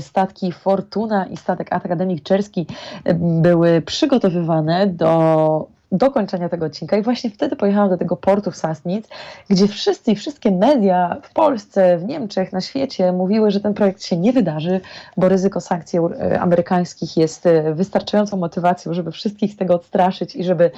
[0.00, 2.66] statki Fortuna i statek Akademik Czerski
[3.04, 6.96] e, były przygotowywane do dokończenia tego odcinka.
[6.96, 9.08] I właśnie wtedy pojechałam do tego portu w Sasnic,
[9.50, 14.04] gdzie wszyscy i wszystkie media w Polsce, w Niemczech, na świecie mówiły, że ten projekt
[14.04, 14.80] się nie wydarzy,
[15.16, 20.70] bo ryzyko sankcji e, amerykańskich jest wystarczającą motywacją, żeby wszystkich z tego odstraszyć i żeby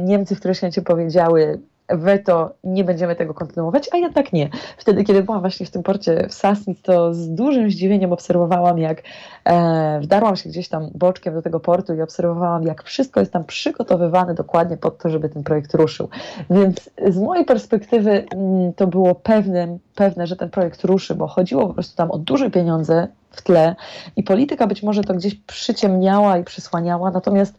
[0.00, 4.50] Niemcy w którymś momencie powiedziały weto, nie będziemy tego kontynuować, a ja tak nie.
[4.78, 9.02] Wtedy, kiedy byłam właśnie w tym porcie w Sasnic, to z dużym zdziwieniem obserwowałam, jak
[9.44, 13.44] e, wdarłam się gdzieś tam boczkiem do tego portu i obserwowałam, jak wszystko jest tam
[13.44, 16.08] przygotowywane dokładnie pod to, żeby ten projekt ruszył.
[16.50, 21.26] Więc z mojej perspektywy m, mm, to było pewne, pewne, że ten projekt ruszy, bo
[21.26, 23.76] chodziło po prostu tam o duże pieniądze, w tle.
[24.16, 27.58] I polityka być może to gdzieś przyciemniała i przysłaniała, natomiast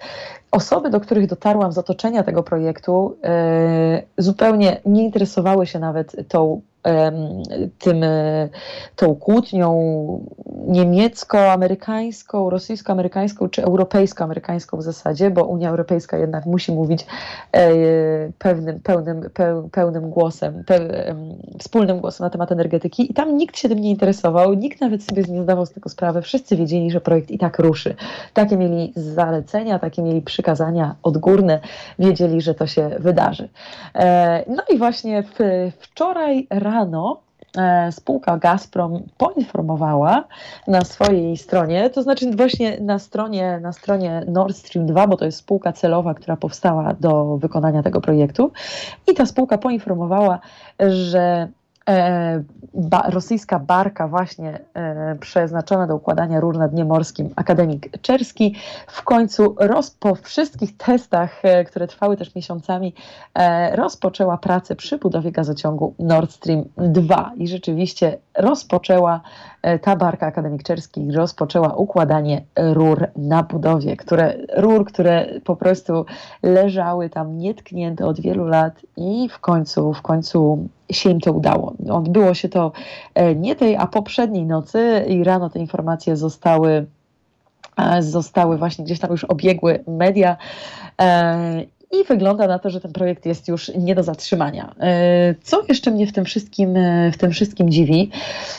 [0.51, 6.61] osoby, do których dotarłam z otoczenia tego projektu, yy, zupełnie nie interesowały się nawet tą
[7.79, 8.05] tym,
[8.95, 9.73] tą kłótnią
[10.67, 17.05] niemiecko-amerykańską, rosyjsko-amerykańską czy europejsko-amerykańską w zasadzie, bo Unia Europejska jednak musi mówić
[18.37, 19.29] pewnym, pełnym,
[19.71, 20.63] pełnym głosem,
[21.59, 25.23] wspólnym głosem na temat energetyki i tam nikt się tym nie interesował, nikt nawet sobie
[25.23, 27.95] nie zdawał z tego sprawy, wszyscy wiedzieli, że projekt i tak ruszy.
[28.33, 31.59] Takie mieli zalecenia, takie mieli przykazania odgórne,
[31.99, 33.49] wiedzieli, że to się wydarzy.
[33.95, 35.23] E, no i właśnie
[35.79, 36.72] wczoraj rano
[37.57, 40.23] e, spółka Gazprom poinformowała
[40.67, 45.25] na swojej stronie, to znaczy właśnie na stronie, na stronie Nord Stream 2, bo to
[45.25, 48.51] jest spółka celowa, która powstała do wykonania tego projektu,
[49.11, 50.39] i ta spółka poinformowała,
[50.79, 51.47] że
[52.73, 58.55] ba, rosyjska barka właśnie e, przeznaczona do układania rur na dnie morskim, akademik Czerski,
[58.87, 62.93] w końcu roz, po wszystkich testach, e, które trwały też miesiącami,
[63.33, 69.21] e, rozpoczęła pracę przy budowie gazociągu Nord Stream 2 i rzeczywiście rozpoczęła
[69.61, 76.05] e, ta barka akademik Czerski rozpoczęła układanie rur na budowie, które, rur, które po prostu
[76.43, 81.73] leżały tam nietknięte od wielu lat i w końcu, w końcu się im to udało.
[81.89, 82.71] Odbyło się to
[83.15, 86.85] e, nie tej, a poprzedniej nocy i rano te informacje zostały
[87.77, 90.37] e, zostały właśnie gdzieś tam już obiegły media
[91.01, 94.75] e, i wygląda na to, że ten projekt jest już nie do zatrzymania.
[95.43, 96.75] Co jeszcze mnie w tym wszystkim,
[97.13, 98.11] w tym wszystkim dziwi,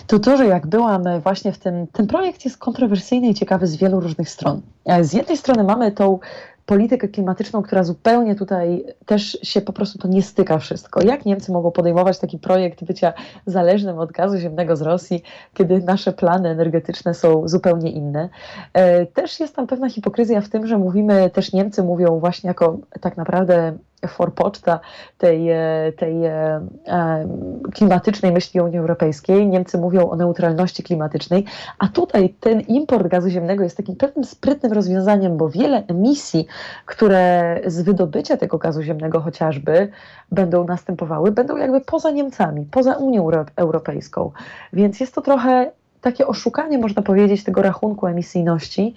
[0.07, 3.77] to to, że jak byłam właśnie w tym, ten projekt jest kontrowersyjny i ciekawy z
[3.77, 4.61] wielu różnych stron.
[5.01, 6.18] Z jednej strony mamy tą
[6.66, 11.03] politykę klimatyczną, która zupełnie tutaj też się po prostu to nie styka wszystko.
[11.03, 13.12] Jak Niemcy mogą podejmować taki projekt bycia
[13.46, 15.22] zależnym od gazu ziemnego z Rosji,
[15.55, 18.29] kiedy nasze plany energetyczne są zupełnie inne?
[18.72, 22.79] E, też jest tam pewna hipokryzja w tym, że mówimy, też Niemcy mówią właśnie jako
[23.00, 24.81] tak naprawdę forpoczta
[25.19, 27.29] tej, e, tej e, e,
[27.75, 29.47] klimatycznej myśli Unii Europejskiej.
[29.47, 31.45] Niemcy mówią o neutralności klimatycznej,
[31.79, 36.47] a tutaj ten import gazu ziemnego jest takim pewnym sprytnym rozwiązaniem, bo wiele emisji,
[36.87, 39.88] które z wydobycia tego gazu ziemnego chociażby
[40.33, 44.31] będą następowały, będą jakby poza Niemcami, poza Unią Europejską.
[44.73, 48.95] Więc jest to trochę takie oszukanie, można powiedzieć, tego rachunku emisyjności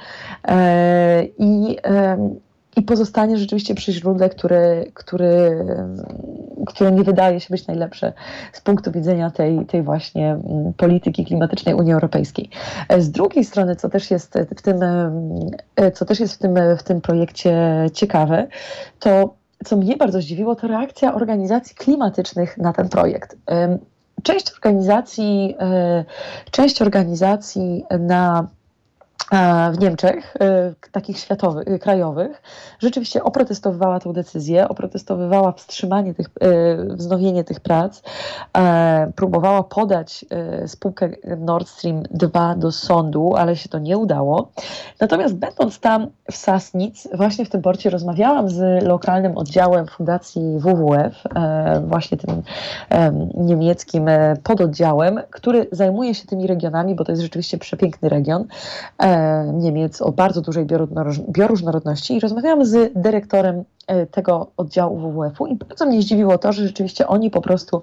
[1.37, 1.77] i
[2.77, 5.65] i pozostanie rzeczywiście przy źródle, który, który,
[6.67, 8.13] które nie wydaje się być najlepsze
[8.53, 12.49] z punktu widzenia tej, tej właśnie mm, polityki klimatycznej Unii Europejskiej.
[12.97, 14.83] Z drugiej strony, co też jest w tym,
[15.75, 18.47] e, co też jest w tym, w tym projekcie ciekawe,
[18.99, 19.33] to
[19.65, 23.37] co mnie bardzo zdziwiło, to reakcja organizacji klimatycznych na ten projekt.
[24.23, 26.05] Część organizacji, e,
[26.51, 28.47] część organizacji na
[29.73, 32.41] w Niemczech, y, takich światowych, y, krajowych,
[32.79, 36.27] rzeczywiście oprotestowywała tę decyzję, oprotestowywała wstrzymanie tych,
[36.87, 38.01] wznowienie tych prac,
[38.57, 40.25] e, próbowała podać
[40.67, 44.51] spółkę Nord Stream 2 do sądu, ale się to nie udało.
[44.99, 51.23] Natomiast będąc tam w Sassnitz, właśnie w tym porcie rozmawiałam z lokalnym oddziałem Fundacji WWF,
[51.35, 52.43] e, właśnie tym
[53.33, 58.47] niemieckim e, pododdziałem, który zajmuje się tymi regionami, bo to jest rzeczywiście przepiękny region
[59.53, 60.65] Niemiec o bardzo dużej
[61.29, 66.67] bioróżnorodności i rozmawiałam z dyrektorem e, tego oddziału WWF-u i bardzo mnie zdziwiło to, że
[66.67, 67.81] rzeczywiście oni po prostu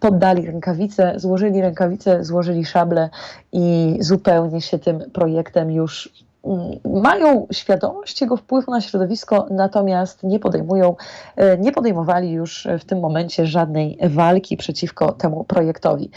[0.00, 3.10] poddali rękawice, złożyli rękawice, złożyli szable
[3.52, 6.12] i zupełnie się tym projektem już
[6.44, 10.96] mm, mają świadomość jego wpływu na środowisko, natomiast nie podejmują,
[11.36, 16.10] e, nie podejmowali już w tym momencie żadnej walki przeciwko temu projektowi.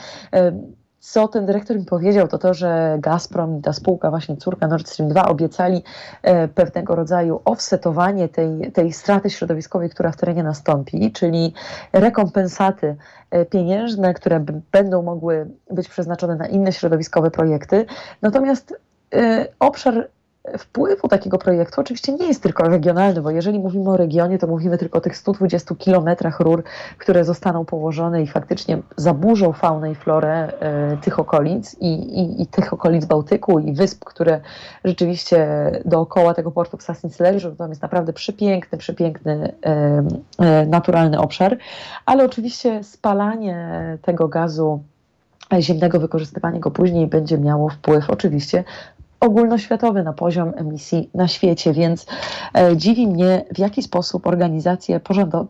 [1.12, 4.90] Co ten dyrektor mi powiedział, to to, że Gazprom i ta spółka, właśnie córka Nord
[4.90, 5.84] Stream 2, obiecali
[6.24, 11.54] e, pewnego rodzaju offsetowanie tej, tej straty środowiskowej, która w terenie nastąpi, czyli
[11.94, 12.96] rekompensaty
[13.32, 17.86] e, pieniężne, które będą mogły być przeznaczone na inne środowiskowe projekty.
[18.22, 18.80] Natomiast
[19.14, 20.10] e, obszar
[20.58, 24.78] wpływu takiego projektu oczywiście nie jest tylko regionalny, bo jeżeli mówimy o regionie, to mówimy
[24.78, 26.64] tylko o tych 120 kilometrach rur,
[26.98, 32.48] które zostaną położone i faktycznie zaburzą faunę i florę e, tych okolic i, i, i,
[32.48, 34.42] tych okolic Bałtyku i wysp, które
[34.86, 35.48] rzeczywiście
[35.86, 37.56] dookoła tego portu w Sassnic leżą.
[37.56, 40.04] To jest naprawdę przepiękny, przepiękny e,
[40.40, 41.58] e, naturalny obszar,
[42.06, 44.80] ale oczywiście spalanie tego gazu
[45.60, 48.64] ziemnego, wykorzystywanie go później będzie miało wpływ oczywiście
[49.20, 52.06] ogólnoświatowy na poziom emisji na świecie, więc
[52.58, 55.00] e, dziwi mnie, w jaki sposób organizacje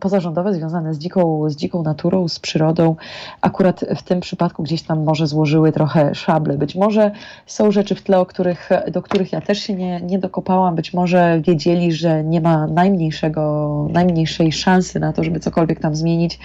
[0.00, 2.96] pozarządowe związane z dziką, z dziką naturą, z przyrodą,
[3.40, 6.58] akurat w tym przypadku gdzieś tam może złożyły trochę szable.
[6.58, 7.10] Być może
[7.46, 10.94] są rzeczy w tle, o których, do których ja też się nie, nie dokopałam, być
[10.94, 16.38] może wiedzieli, że nie ma najmniejszego, najmniejszej szansy na to, żeby cokolwiek tam zmienić.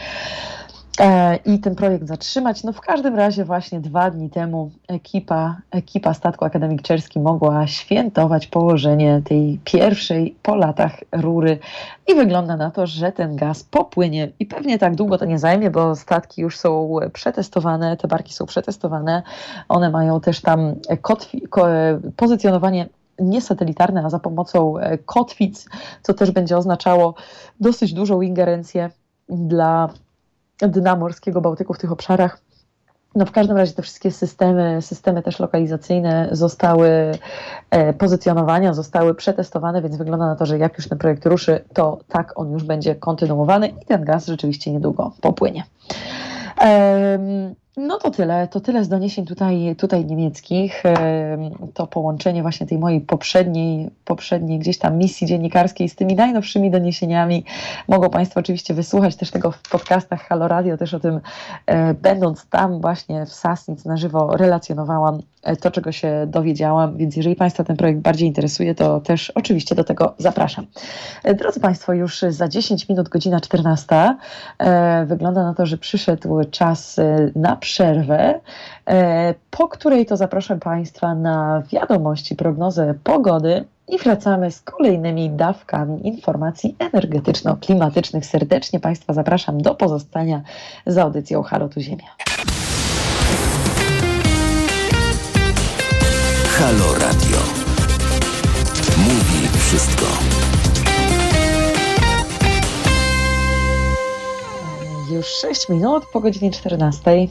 [1.00, 2.64] E, i ten projekt zatrzymać.
[2.64, 8.48] No w każdym razie właśnie dwa dni temu ekipa, ekipa statku Akademik Czerski mogła świętować
[8.48, 11.60] położenie tej pierwszej po latach rury.
[12.08, 14.32] I wygląda na to, że ten gaz popłynie.
[14.40, 18.46] I pewnie tak długo to nie zajmie, bo statki już są przetestowane, te barki są
[18.46, 19.24] przetestowane,
[19.70, 21.68] one mają też tam kotwi, ko,
[22.16, 22.90] pozycjonowanie
[23.20, 25.66] niesatelitarne, a za pomocą e, kotwic,
[26.02, 27.14] co też będzie oznaczało
[27.60, 28.90] dosyć dużą ingerencję
[29.30, 29.90] dla
[30.62, 32.42] dna morskiego Bałtyku w tych obszarach.
[33.16, 36.90] No w każdym razie te wszystkie systemy, systemy też lokalizacyjne zostały
[37.70, 41.98] e, pozycjonowania, zostały przetestowane, więc wygląda na to, że jak już ten projekt ruszy, to
[42.08, 45.64] tak on już będzie kontynuowany i ten gaz rzeczywiście niedługo popłynie.
[47.78, 50.84] No to tyle, to tyle z doniesień tutaj, tutaj niemieckich.
[51.74, 57.46] To połączenie właśnie tej mojej poprzedniej, poprzedniej gdzieś tam misji dziennikarskiej z tymi najnowszymi doniesieniami.
[57.88, 61.20] Mogą Państwo oczywiście wysłuchać też tego w podcastach Halo Radio, też o tym,
[61.66, 67.16] e, będąc tam właśnie w Sasnic na żywo relacjonowałam e, to, czego się dowiedziałam, więc
[67.16, 70.66] jeżeli Państwa ten projekt bardziej interesuje, to też oczywiście do tego zapraszam.
[71.24, 74.16] E, drodzy Państwo, już za 10 minut, godzina 14,
[75.06, 77.00] wygląda na to, że przyszedł czas
[77.36, 78.40] na przerwę,
[78.88, 86.08] e, po której to zapraszam Państwa na wiadomości, prognozę pogody i wracamy z kolejnymi dawkami
[86.08, 88.26] informacji energetyczno-klimatycznych.
[88.26, 90.42] Serdecznie Państwa zapraszam do pozostania
[90.86, 92.08] z audycją Halo tu Ziemia.
[96.58, 97.40] Halo Radio.
[98.98, 100.45] Mówi wszystko.
[105.16, 107.28] Już 6 minut po godzinie 14.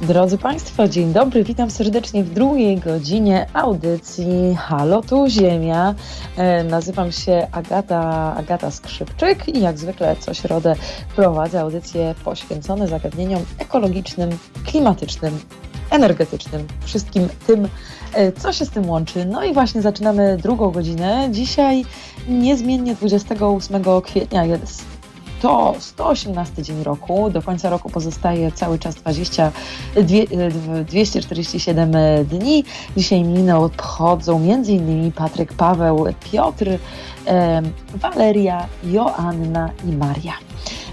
[0.00, 5.94] Drodzy Państwo, dzień dobry, witam serdecznie w drugiej godzinie audycji Halo tu Ziemia.
[6.36, 10.74] E, nazywam się Agata, Agata Skrzypczyk i jak zwykle co środę
[11.16, 14.30] prowadzę audycje poświęcone zagadnieniom ekologicznym,
[14.66, 15.40] klimatycznym,
[15.90, 17.68] energetycznym, wszystkim tym,
[18.38, 19.24] co się z tym łączy.
[19.24, 21.28] No i właśnie zaczynamy drugą godzinę.
[21.30, 21.84] Dzisiaj
[22.28, 24.84] niezmiennie 28 kwietnia jest
[25.42, 27.30] to 118 dzień roku.
[27.30, 29.52] Do końca roku pozostaje cały czas 20,
[30.86, 31.92] 247
[32.24, 32.64] dni.
[32.96, 35.12] Dzisiaj minę obchodzą m.in.
[35.12, 36.66] Patryk, Paweł, Piotr,
[37.94, 40.32] Waleria, Joanna i Maria.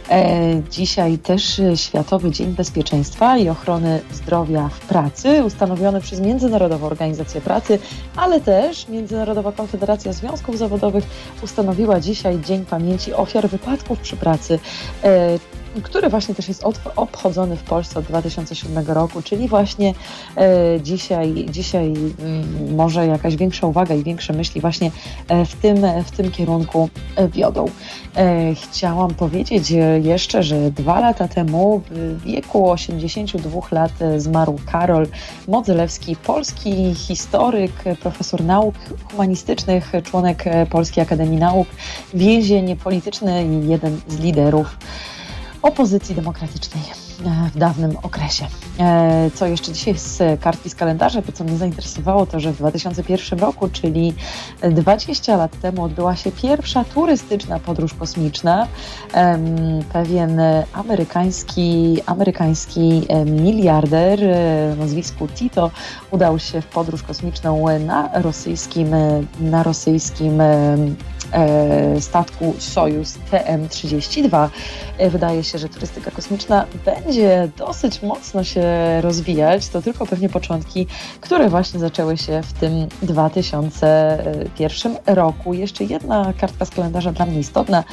[0.09, 7.41] E, dzisiaj też Światowy Dzień Bezpieczeństwa i Ochrony Zdrowia w Pracy, ustanowiony przez Międzynarodową Organizację
[7.41, 7.79] Pracy,
[8.15, 11.03] ale też Międzynarodowa Konfederacja Związków Zawodowych
[11.43, 14.59] ustanowiła dzisiaj Dzień Pamięci Ofiar Wypadków przy Pracy.
[15.83, 16.63] Który właśnie też jest
[16.95, 19.93] obchodzony w Polsce od 2007 roku, czyli właśnie
[20.37, 24.91] e, dzisiaj, dzisiaj mm, może jakaś większa uwaga i większe myśli właśnie
[25.27, 27.65] e, w tym, w tym kierunku e, wiodą.
[28.63, 29.73] Chciałam powiedzieć
[30.03, 35.07] jeszcze, że dwa lata temu w wieku 82 lat zmarł Karol
[35.47, 37.71] Modzelewski, polski historyk,
[38.01, 38.75] profesor nauk
[39.11, 41.67] humanistycznych, członek Polskiej Akademii Nauk,
[42.13, 44.77] więzień polityczny i jeden z liderów
[45.67, 46.83] opozycji demokratycznej
[47.53, 48.47] w dawnym okresie.
[48.79, 52.57] E, co jeszcze dzisiaj z kartki z kalendarza, to co mnie zainteresowało, to że w
[52.57, 54.13] 2001 roku, czyli
[54.71, 58.67] 20 lat temu, odbyła się pierwsza turystyczna podróż kosmiczna.
[59.93, 60.41] Pewien
[60.73, 64.19] amerykański, amerykański e, miliarder
[64.73, 65.71] o nazwisku Tito
[66.11, 68.89] udał się w podróż kosmiczną na rosyjskim,
[69.39, 70.41] na rosyjskim
[71.33, 74.49] E, statku Sojus TM-32.
[74.97, 77.06] E, wydaje się, że turystyka kosmiczna będzie
[77.57, 78.63] dosyć mocno się
[79.01, 79.67] rozwijać.
[79.67, 80.87] To tylko pewnie początki,
[81.21, 85.53] które właśnie zaczęły się w tym 2001 roku.
[85.53, 87.83] Jeszcze jedna kartka z kalendarza dla mnie istotna,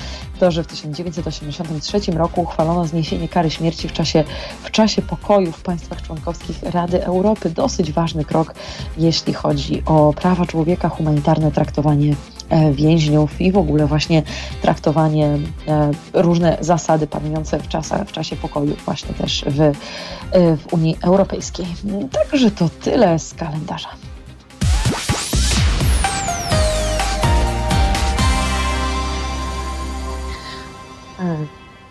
[0.41, 4.25] to że w 1983 roku uchwalono zniesienie kary śmierci w czasie,
[4.62, 7.51] w czasie pokoju w państwach członkowskich Rady Europy.
[7.51, 8.55] Dosyć ważny krok,
[8.99, 12.15] jeśli chodzi o prawa człowieka, humanitarne traktowanie
[12.73, 14.23] więźniów i w ogóle właśnie
[14.63, 15.39] traktowanie,
[15.69, 19.73] e, różne zasady panujące w, czasach, w czasie pokoju właśnie też w, e,
[20.57, 21.67] w Unii Europejskiej.
[22.13, 23.89] Także to tyle z kalendarza.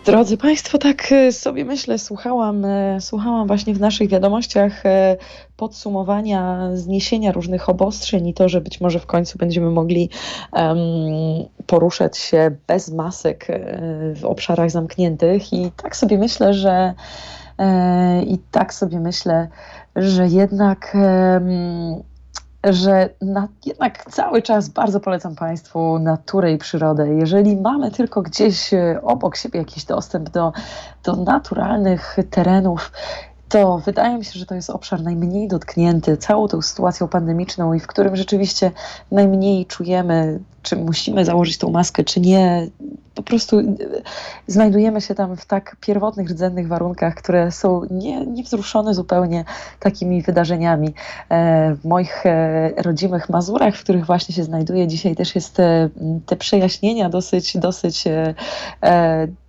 [0.04, 5.16] Drodzy Państwo, tak e, sobie myślę, słuchałam, e, słuchałam właśnie w naszych wiadomościach e,
[5.56, 10.10] podsumowania zniesienia różnych obostrzeń i to, że być może w końcu będziemy mogli
[10.52, 10.78] um,
[11.66, 13.46] poruszać się bez masek
[14.16, 15.52] w obszarach zamkniętych.
[15.52, 16.94] I tak sobie myślę, że
[18.26, 19.48] i tak sobie myślę,
[19.96, 20.96] że jednak
[22.70, 27.08] że na, jednak cały czas bardzo polecam Państwu naturę i przyrodę.
[27.08, 30.52] Jeżeli mamy tylko gdzieś e, obok siebie jakiś dostęp do,
[31.04, 32.92] do naturalnych terenów,
[33.48, 37.80] to wydaje mi się, że to jest obszar najmniej dotknięty całą tą sytuacją pandemiczną i
[37.80, 38.70] w którym rzeczywiście
[39.10, 42.66] najmniej czujemy, czy musimy założyć tą maskę, czy nie.
[43.14, 43.64] Po prostu e,
[44.46, 49.44] znajdujemy się tam w tak pierwotnych, rdzennych warunkach, które są nie, niewzruszone zupełnie
[49.80, 50.94] takimi wydarzeniami.
[51.28, 55.56] E, w moich e, rodzimych Mazurach, w których właśnie się znajduję dzisiaj, też jest
[56.26, 58.04] te przejaśnienia dosyć, dosyć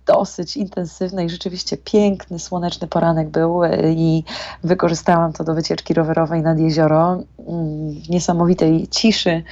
[0.06, 4.24] dosyć intensywny i rzeczywiście piękny, słoneczny poranek był e, i
[4.64, 9.42] wykorzystałam to do wycieczki rowerowej nad jezioro mm, w niesamowitej ciszy,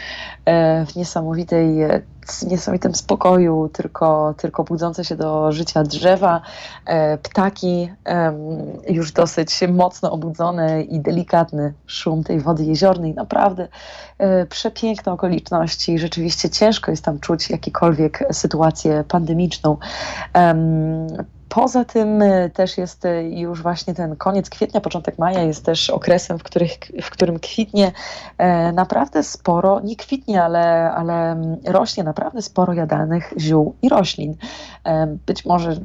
[0.45, 6.41] e, w niesamowitej e, w niesamowitym spokoju, tylko, tylko budzące się do życia drzewa,
[7.22, 7.93] ptaki,
[8.89, 13.14] już dosyć mocno obudzone i delikatny szum tej wody jeziornej.
[13.14, 13.68] Naprawdę
[14.49, 15.99] przepiękne okoliczności.
[15.99, 19.77] Rzeczywiście ciężko jest tam czuć jakiekolwiek sytuację pandemiczną.
[21.55, 25.91] Poza tym e, też jest e, już właśnie ten koniec kwietnia, początek maja jest też
[25.91, 26.71] okresem, w, których,
[27.03, 27.93] w którym kwitnie
[28.39, 34.37] e, naprawdę sporo, nie kwitnie, ale, ale mm, rośnie naprawdę sporo jadalnych ziół i roślin.
[35.27, 35.77] Być może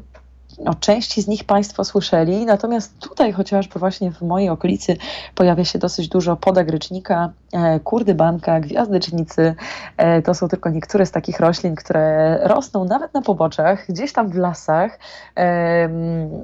[0.65, 4.97] o części z nich Państwo słyszeli, natomiast tutaj chociażby właśnie w mojej okolicy
[5.35, 9.55] pojawia się dosyć dużo podagrycznika, e, kurdybanka, gwiazdecznicy.
[9.97, 14.29] E, to są tylko niektóre z takich roślin, które rosną nawet na poboczach, gdzieś tam
[14.29, 14.99] w lasach.
[15.35, 15.89] E,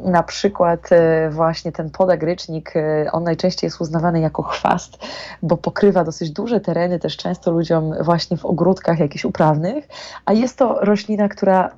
[0.04, 0.90] na przykład
[1.30, 2.74] właśnie ten podagrycznik,
[3.12, 4.98] on najczęściej jest uznawany jako chwast,
[5.42, 9.88] bo pokrywa dosyć duże tereny, też często ludziom właśnie w ogródkach jakichś uprawnych,
[10.26, 11.72] a jest to roślina, która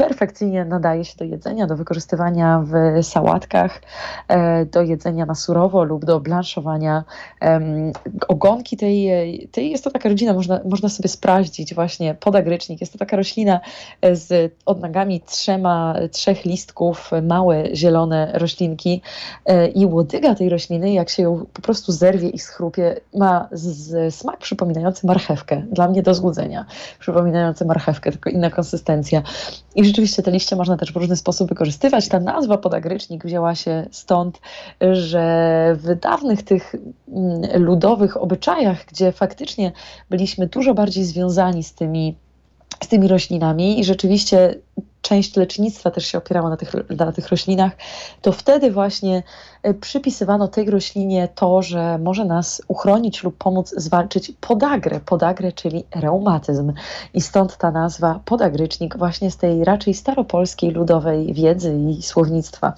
[0.00, 3.82] perfekcyjnie nadaje się do jedzenia, do wykorzystywania w sałatkach,
[4.28, 7.04] e, do jedzenia na surowo lub do blanszowania.
[8.28, 12.80] Ogonki tej, tej jest to taka rodzina, można, można sobie sprawdzić właśnie podagrycznik.
[12.80, 13.60] Jest to taka roślina
[14.02, 19.02] e, z odnogami trzema, trzech listków, małe zielone roślinki
[19.46, 23.62] e, i łodyga tej rośliny, jak się ją po prostu zerwie i schrupie, ma z,
[23.62, 25.62] z smak przypominający marchewkę.
[25.72, 26.66] Dla mnie do złudzenia.
[26.98, 29.22] Przypominający marchewkę, tylko inna konsystencja.
[29.74, 32.08] I rzeczywiście te liście można też w różny sposób wykorzystywać.
[32.08, 34.40] Ta nazwa podagrycznik wzięła się stąd,
[34.92, 36.74] że w dawnych tych
[37.08, 39.72] mm, ludowych obyczajach, gdzie faktycznie
[40.10, 42.16] byliśmy dużo bardziej związani z tymi
[42.82, 44.54] z tymi roślinami i rzeczywiście
[45.02, 47.72] część lecznictwa też się opierała na tych, na tych roślinach,
[48.22, 49.22] to wtedy właśnie
[49.80, 56.72] przypisywano tej roślinie to, że może nas uchronić lub pomóc zwalczyć podagrę, podagrę, czyli reumatyzm.
[57.14, 62.72] I stąd ta nazwa podagrycznik właśnie z tej raczej staropolskiej ludowej wiedzy i słownictwa.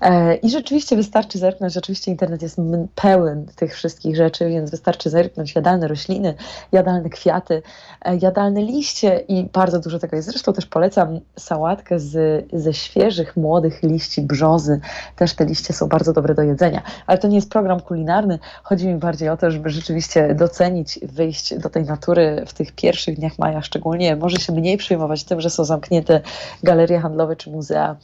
[0.00, 2.56] E, I rzeczywiście wystarczy zerknąć, oczywiście internet jest
[2.94, 6.34] pełen tych wszystkich rzeczy, więc wystarczy zerknąć jadalne rośliny,
[6.72, 7.62] jadalne kwiaty,
[8.02, 10.28] e, jadalne liście i bardzo dużo tego jest.
[10.28, 14.80] Zresztą też polecam sałatkę z, ze świeżych, młodych liści brzozy.
[15.16, 16.82] Też te liście są bardzo dobre do jedzenia.
[17.06, 18.38] Ale to nie jest program kulinarny.
[18.62, 23.16] Chodzi mi bardziej o to, żeby rzeczywiście docenić, wyjść do tej natury w tych pierwszych
[23.16, 24.16] dniach maja szczególnie.
[24.16, 26.20] Może się mniej przejmować tym, że są zamknięte
[26.62, 27.96] galerie handlowe czy muzea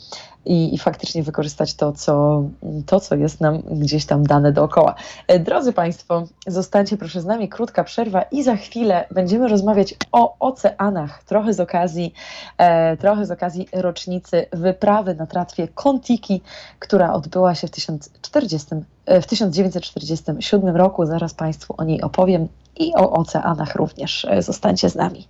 [0.45, 2.45] i, i faktycznie wykorzystać to co,
[2.87, 4.95] to, co jest nam gdzieś tam dane dookoła.
[5.29, 10.37] E, drodzy Państwo, zostańcie proszę z nami, krótka przerwa i za chwilę będziemy rozmawiać o
[10.39, 12.15] oceanach, trochę z okazji,
[12.59, 16.43] e, trochę z okazji rocznicy wyprawy na tratwie Kontiki,
[16.79, 18.69] która odbyła się w, 1040,
[19.07, 21.07] e, w 1947 roku.
[21.07, 24.25] Zaraz Państwu o niej opowiem i o oceanach również.
[24.25, 25.29] E, zostańcie z nami.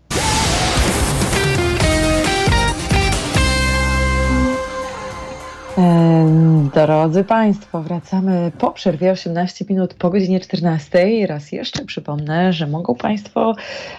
[6.74, 11.26] Drodzy Państwo, wracamy po przerwie 18 minut po godzinie 14.
[11.26, 13.54] Raz jeszcze przypomnę, że mogą Państwo,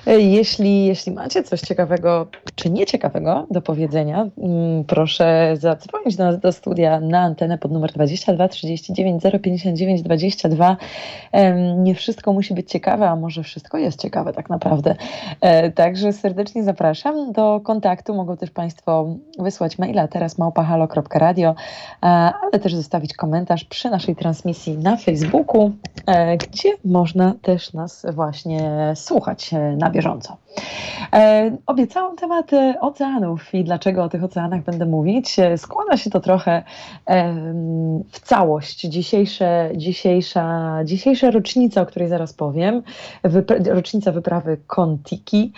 [0.08, 6.40] e, jeśli, jeśli macie coś ciekawego czy nieciekawego do powiedzenia, mm, proszę zadzwonić do nas
[6.40, 10.78] do studia na antenę pod numer 22 39 059 22.
[11.78, 14.96] Nie wszystko musi być ciekawe, a może wszystko jest ciekawe tak naprawdę.
[15.42, 18.16] E, także serdecznie zapraszam do kontaktu.
[18.16, 21.56] Mogą też Państwo wysłać maila teraz małpahalo.radio
[22.02, 25.72] ale też zostawić komentarz przy naszej transmisji na Facebooku,
[26.06, 30.38] e, gdzie można też nas właśnie słuchać e, na bieżąco.
[31.66, 32.52] Obiecałam temat
[32.82, 35.36] oceanów i dlaczego o tych oceanach będę mówić.
[35.58, 36.64] Składa się to trochę
[38.12, 38.82] w całość.
[38.82, 42.84] Dzisiejsze, dzisiejsza, dzisiejsza rocznica, o której zaraz powiem,
[43.66, 45.54] rocznica wyprawy Kontiki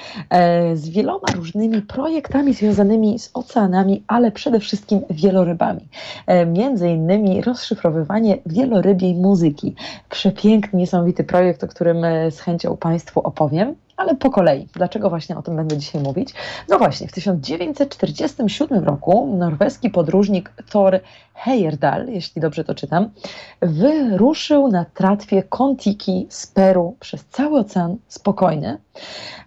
[0.73, 5.87] z wieloma różnymi projektami związanymi z oceanami, ale przede wszystkim wielorybami.
[6.27, 9.75] E, między innymi rozszyfrowywanie wielorybiej muzyki.
[10.09, 13.75] przepiękny, niesamowity projekt, o którym e, z chęcią Państwu opowiem.
[13.97, 14.67] Ale po kolei.
[14.73, 16.33] Dlaczego właśnie o tym będę dzisiaj mówić?
[16.69, 20.99] No właśnie, w 1947 roku norweski podróżnik Thor
[21.33, 23.09] Heyerdahl, jeśli dobrze to czytam,
[23.61, 28.77] wyruszył na tratwie Kontiki z Peru przez cały Ocean Spokojny.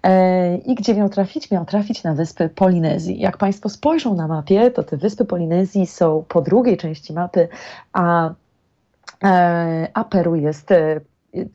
[0.02, 1.50] E, I gdzie miał trafić?
[1.50, 3.20] Miał trafić na wyspy Polinezji.
[3.20, 7.48] Jak Państwo spojrzą na mapie, to te wyspy Polinezji są po drugiej części mapy,
[7.92, 8.30] a,
[9.24, 11.00] e, a Peru jest e,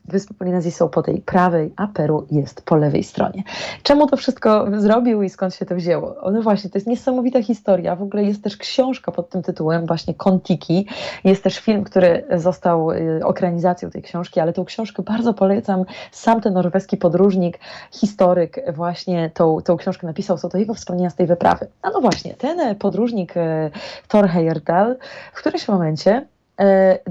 [0.04, 3.42] Wyspy Polinezji są po tej prawej, a Peru jest po lewej stronie.
[3.82, 6.16] Czemu to wszystko zrobił i skąd się to wzięło?
[6.32, 7.96] No właśnie, to jest niesamowita historia.
[7.96, 10.86] W ogóle jest też książka pod tym tytułem, właśnie Kontiki.
[11.24, 15.84] Jest też film, który został y, ekranizacją tej książki, ale tą książkę bardzo polecam.
[16.12, 17.58] Sam ten norweski podróżnik,
[17.90, 20.38] historyk właśnie tą, tą książkę napisał.
[20.38, 21.66] Są to jego wspomnienia z tej wyprawy.
[21.82, 23.70] A no właśnie, ten podróżnik y,
[24.08, 24.96] Thor Heyerdahl
[25.32, 26.26] w którymś momencie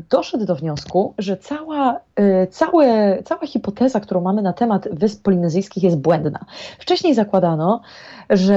[0.09, 5.83] doszedł do wniosku, że cała, e, całe, cała hipoteza, którą mamy na temat Wysp Polinezyjskich
[5.83, 6.45] jest błędna.
[6.79, 7.81] Wcześniej zakładano,
[8.29, 8.55] że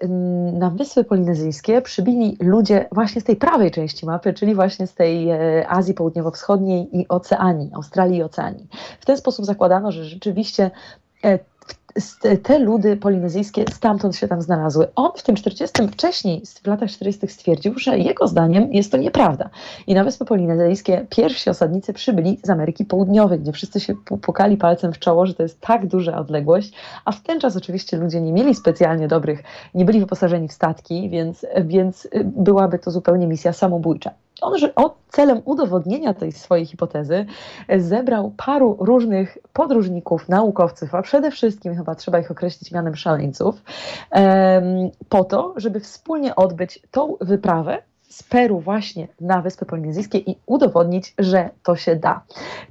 [0.00, 4.94] mm, na Wyspy Polinezyjskie przybili ludzie właśnie z tej prawej części mapy, czyli właśnie z
[4.94, 8.66] tej e, Azji Południowo-Wschodniej i Oceanii, Australii i Oceanii.
[9.00, 10.70] W ten sposób zakładano, że rzeczywiście
[12.42, 14.86] te ludy polinezyjskie stamtąd się tam znalazły.
[14.96, 17.28] On w tym 40, wcześniej, w latach 40.
[17.28, 19.50] stwierdził, że jego zdaniem jest to nieprawda.
[19.86, 24.92] I na Wyspy Polinezyjskie pierwsi osadnicy przybyli z Ameryki Południowej, gdzie wszyscy się pukali palcem
[24.92, 26.72] w czoło, że to jest tak duża odległość,
[27.04, 29.42] a w ten czas oczywiście ludzie nie mieli specjalnie dobrych,
[29.74, 34.10] nie byli wyposażeni w statki, więc, więc byłaby to zupełnie misja samobójcza.
[34.42, 37.26] On, że on celem udowodnienia tej swojej hipotezy
[37.78, 43.62] zebrał paru różnych podróżników, naukowców, a przede wszystkim chyba trzeba ich określić mianem szaleńców,
[45.08, 51.14] po to, żeby wspólnie odbyć tą wyprawę z Peru właśnie na Wyspy Polinezyjskie i udowodnić,
[51.18, 52.22] że to się da.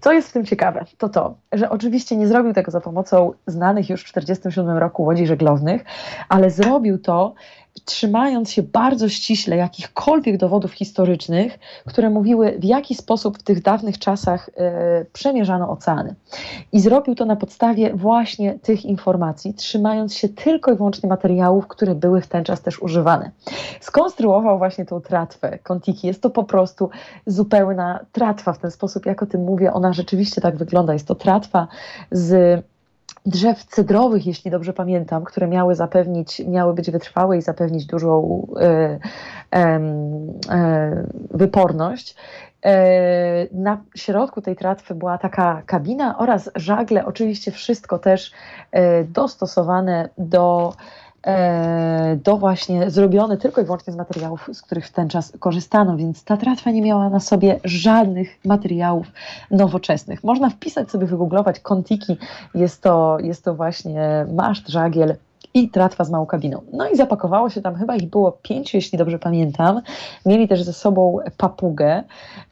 [0.01, 3.89] Co jest w tym ciekawe, to to, że oczywiście nie zrobił tego za pomocą znanych
[3.89, 5.86] już w 1947 roku łodzi żeglownych,
[6.30, 7.34] ale zrobił to
[7.86, 13.99] trzymając się bardzo ściśle jakichkolwiek dowodów historycznych, które mówiły, w jaki sposób w tych dawnych
[13.99, 16.15] czasach e, przemierzano oceany.
[16.71, 21.95] I zrobił to na podstawie właśnie tych informacji, trzymając się tylko i wyłącznie materiałów, które
[21.95, 23.32] były w ten czas też używane.
[23.80, 26.07] Skonstruował właśnie tą tratwę Kontiki.
[26.07, 26.89] Jest to po prostu
[27.25, 29.73] zupełna tratwa w ten sposób, jak o tym mówię.
[29.73, 30.93] Ona rzeczywiście tak wygląda.
[30.93, 31.67] Jest to tratwa
[32.11, 32.63] z
[33.28, 38.99] drzew cedrowych, jeśli dobrze pamiętam, które miały zapewnić, miały być wytrwałe i zapewnić dużą e,
[39.55, 42.15] e, wyporność.
[42.65, 48.32] E, na środku tej tratwy była taka kabina oraz żagle, oczywiście wszystko też
[48.71, 50.73] e, dostosowane do
[52.24, 56.24] do właśnie zrobione tylko i wyłącznie z materiałów, z których w ten czas korzystano, więc
[56.24, 59.07] ta tratwa nie miała na sobie żadnych materiałów
[59.51, 60.24] nowoczesnych.
[60.24, 62.18] Można wpisać sobie, wygooglować kontiki,
[62.55, 65.15] jest to, jest to właśnie maszt, żagiel,
[65.53, 66.61] i tratwa z małą kabiną.
[66.74, 69.82] No i zapakowało się tam, chyba ich było pięciu, jeśli dobrze pamiętam.
[70.26, 72.03] Mieli też ze sobą papugę,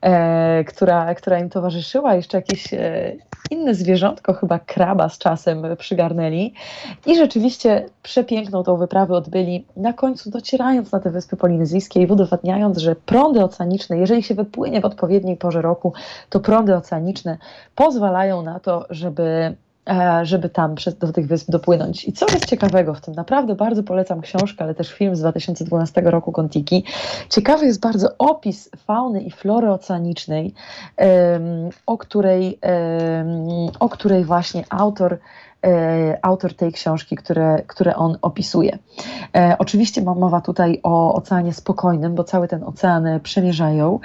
[0.02, 3.12] e, która, która im towarzyszyła, jeszcze jakieś e,
[3.52, 6.54] inne zwierzątko, chyba kraba z czasem przygarnęli.
[7.06, 12.78] I rzeczywiście przepiękną tą wyprawę odbyli, na końcu docierając na te wyspy polinezyjskie i udowadniając,
[12.78, 15.94] że prądy oceaniczne, jeżeli się wypłynie w odpowiedniej porze roku,
[16.30, 17.38] to prądy oceaniczne
[17.76, 19.56] pozwalają na to, żeby
[20.24, 22.06] żeby tam przez, do tych wysp dopłynąć.
[22.06, 23.14] I co jest ciekawego w tym?
[23.14, 26.84] Naprawdę bardzo polecam książkę, ale też film z 2012 roku Kontiki.
[27.30, 30.54] Ciekawy jest bardzo opis fauny i flory oceanicznej,
[31.86, 32.60] o, której,
[33.80, 35.18] o której właśnie autor
[35.66, 38.78] e, autor tej książki, które, które on opisuje.
[39.36, 44.00] E, oczywiście mowa tutaj o oceanie spokojnym, bo cały ten ocean przemierzają.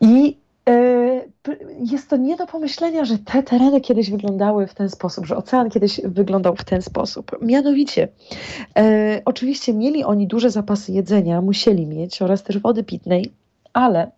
[0.00, 0.97] I E,
[1.92, 5.70] jest to nie do pomyślenia, że te tereny kiedyś wyglądały w ten sposób, że ocean
[5.70, 7.36] kiedyś wyglądał w ten sposób.
[7.42, 8.08] Mianowicie,
[8.78, 13.32] e, oczywiście mieli oni duże zapasy jedzenia, musieli mieć oraz też wody pitnej,
[13.72, 14.10] ale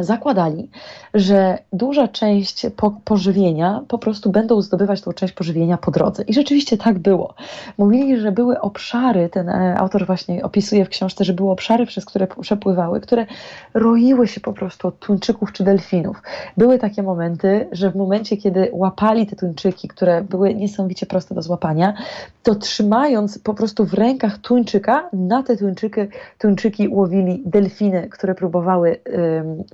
[0.00, 0.70] zakładali,
[1.14, 6.22] że duża część po, pożywienia po prostu będą zdobywać tą część pożywienia po drodze.
[6.22, 7.34] I rzeczywiście tak było.
[7.78, 12.04] Mówili, że były obszary, ten e, autor właśnie opisuje w książce, że były obszary, przez
[12.04, 13.26] które przepływały, które
[13.74, 16.22] roiły się po prostu od tuńczyków czy delfinów.
[16.56, 21.42] Były takie momenty, że w momencie, kiedy łapali te tuńczyki, które były niesamowicie proste do
[21.42, 21.94] złapania,
[22.42, 26.00] to trzymając po prostu w rękach tuńczyka, na te tuńczyki,
[26.38, 29.00] tuńczyki łowili delfiny, które próbowały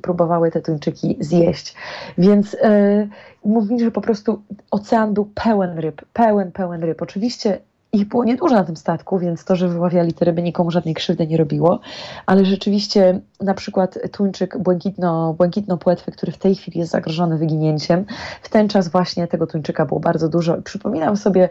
[0.00, 1.74] próbowały te tuńczyki zjeść.
[2.18, 3.08] Więc yy,
[3.44, 7.02] mówili, że po prostu ocean był pełen ryb, pełen, pełen ryb.
[7.02, 7.58] Oczywiście
[7.92, 11.26] ich było niedużo na tym statku, więc to, że wyławiali te ryby nikomu żadnej krzywdy
[11.26, 11.80] nie robiło,
[12.26, 18.04] ale rzeczywiście na przykład tuńczyk błękitno, błękitno płetwy, który w tej chwili jest zagrożony wyginięciem,
[18.42, 20.62] w ten czas właśnie tego tuńczyka było bardzo dużo.
[20.62, 21.48] Przypominam sobie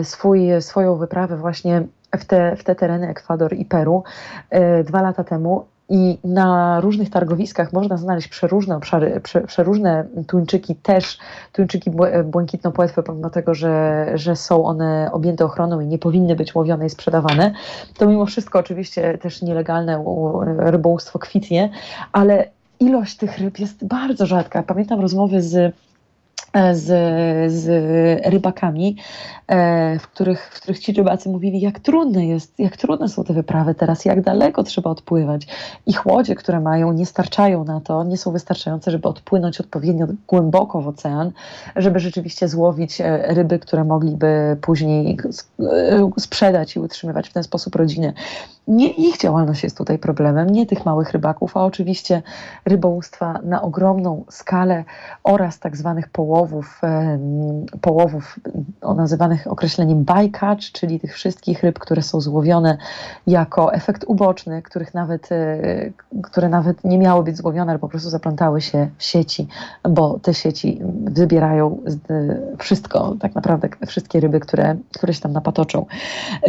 [0.00, 1.82] y, swój, swoją wyprawę właśnie
[2.18, 4.02] w te, w te tereny Ekwador i Peru
[4.80, 10.74] y, dwa lata temu i na różnych targowiskach można znaleźć przeróżne obszary, prze, przeróżne tuńczyki,
[10.74, 11.18] też
[11.52, 11.90] tuńczyki
[12.24, 16.90] błękitno-płetwe, pomimo tego, że, że są one objęte ochroną i nie powinny być łowione i
[16.90, 17.52] sprzedawane,
[17.98, 20.04] to mimo wszystko oczywiście też nielegalne
[20.58, 21.70] rybołówstwo kwitnie,
[22.12, 24.62] ale ilość tych ryb jest bardzo rzadka.
[24.62, 25.74] Pamiętam rozmowy z
[26.72, 27.66] z, z
[28.26, 28.96] rybakami,
[29.48, 33.34] e, w których, w których ci rybacy mówili, jak trudne jest, jak trudne są te
[33.34, 35.46] wyprawy teraz, jak daleko trzeba odpływać.
[35.86, 40.82] Ich łodzie, które mają, nie starczają na to, nie są wystarczające, żeby odpłynąć odpowiednio głęboko
[40.82, 41.32] w ocean,
[41.76, 45.18] żeby rzeczywiście złowić e, ryby, które mogliby później
[45.60, 48.12] e, sprzedać i utrzymywać w ten sposób rodzinę.
[48.68, 52.22] Nie ich działalność jest tutaj problemem, nie tych małych rybaków, a oczywiście
[52.64, 54.84] rybołówstwa na ogromną skalę
[55.24, 56.80] oraz tak zwanych połowów,
[57.80, 58.38] połowów
[58.96, 62.78] nazywanych określeniem bycatch, czyli tych wszystkich ryb, które są złowione
[63.26, 65.58] jako efekt uboczny, których nawet, e,
[66.22, 69.48] które nawet nie miały być złowione, ale po prostu zaplątały się w sieci,
[69.88, 71.78] bo te sieci wybierają
[72.58, 75.86] wszystko, tak naprawdę wszystkie ryby, które, które się tam napatoczą.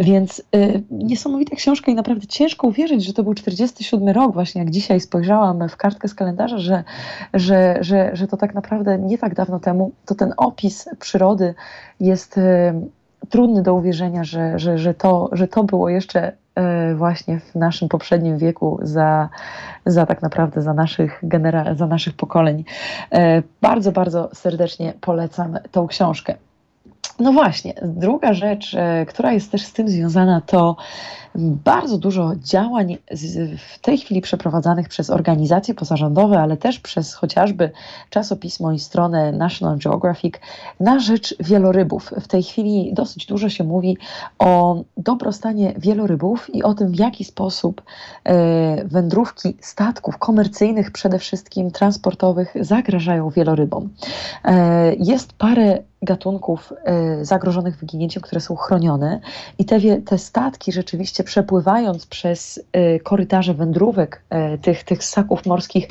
[0.00, 4.58] Więc e, niesamowita książka i naprawdę naprawdę ciężko uwierzyć, że to był 47 rok, właśnie
[4.58, 6.84] jak dzisiaj spojrzałam w kartkę z kalendarza, że,
[7.34, 11.54] że, że, że to tak naprawdę nie tak dawno temu, to ten opis przyrody
[12.00, 12.80] jest e,
[13.28, 17.88] trudny do uwierzenia, że, że, że, to, że to było jeszcze e, właśnie w naszym
[17.88, 19.28] poprzednim wieku za,
[19.86, 22.64] za tak naprawdę za naszych, genera- za naszych pokoleń.
[23.12, 26.34] E, bardzo, bardzo serdecznie polecam tą książkę.
[27.18, 28.76] No właśnie, druga rzecz,
[29.08, 30.76] która jest też z tym związana, to
[31.64, 32.96] bardzo dużo działań
[33.58, 37.70] w tej chwili przeprowadzanych przez organizacje pozarządowe, ale też przez chociażby
[38.10, 40.34] czasopismo i stronę National Geographic
[40.80, 42.12] na rzecz wielorybów.
[42.20, 43.98] W tej chwili dosyć dużo się mówi
[44.38, 47.82] o dobrostanie wielorybów i o tym, w jaki sposób
[48.24, 53.88] e, wędrówki statków komercyjnych, przede wszystkim transportowych, zagrażają wielorybom.
[54.44, 59.20] E, jest parę gatunków e, zagrożonych wyginięciem, które są chronione
[59.58, 65.86] i te, te statki rzeczywiście przepływając przez e, korytarze wędrówek e, tych, tych ssaków morskich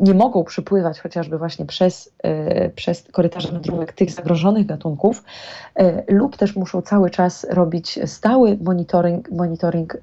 [0.00, 2.12] nie mogą przypływać chociażby właśnie przez,
[2.74, 5.24] przez korytarze wędrówek tych zagrożonych gatunków
[6.08, 9.96] lub też muszą cały czas robić stały monitoring, monitoring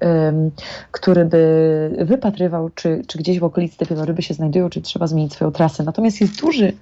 [0.90, 5.32] który by wypatrywał, czy, czy gdzieś w okolicy te wieloryby się znajdują, czy trzeba zmienić
[5.32, 5.84] swoją trasę.
[5.84, 6.72] Natomiast jest duży,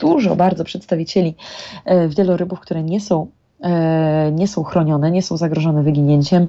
[0.00, 1.34] dużo bardzo przedstawicieli
[2.08, 3.26] wielorybów, które nie są
[4.32, 6.48] nie są chronione, nie są zagrożone wyginięciem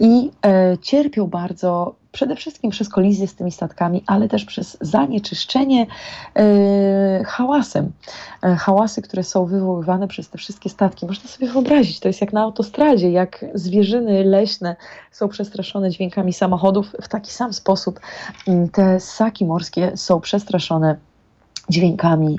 [0.00, 5.86] i e, cierpią bardzo przede wszystkim przez kolizję z tymi statkami, ale też przez zanieczyszczenie
[7.26, 7.92] hałasem.
[8.58, 11.06] hałasy, które są wywoływane przez te wszystkie statki.
[11.06, 14.76] Można sobie wyobrazić, to jest jak na autostradzie, jak zwierzyny leśne
[15.10, 16.92] są przestraszone dźwiękami samochodów.
[17.02, 18.00] W taki sam sposób
[18.48, 20.96] mm, te ssaki morskie są przestraszone
[21.70, 22.38] dźwiękami,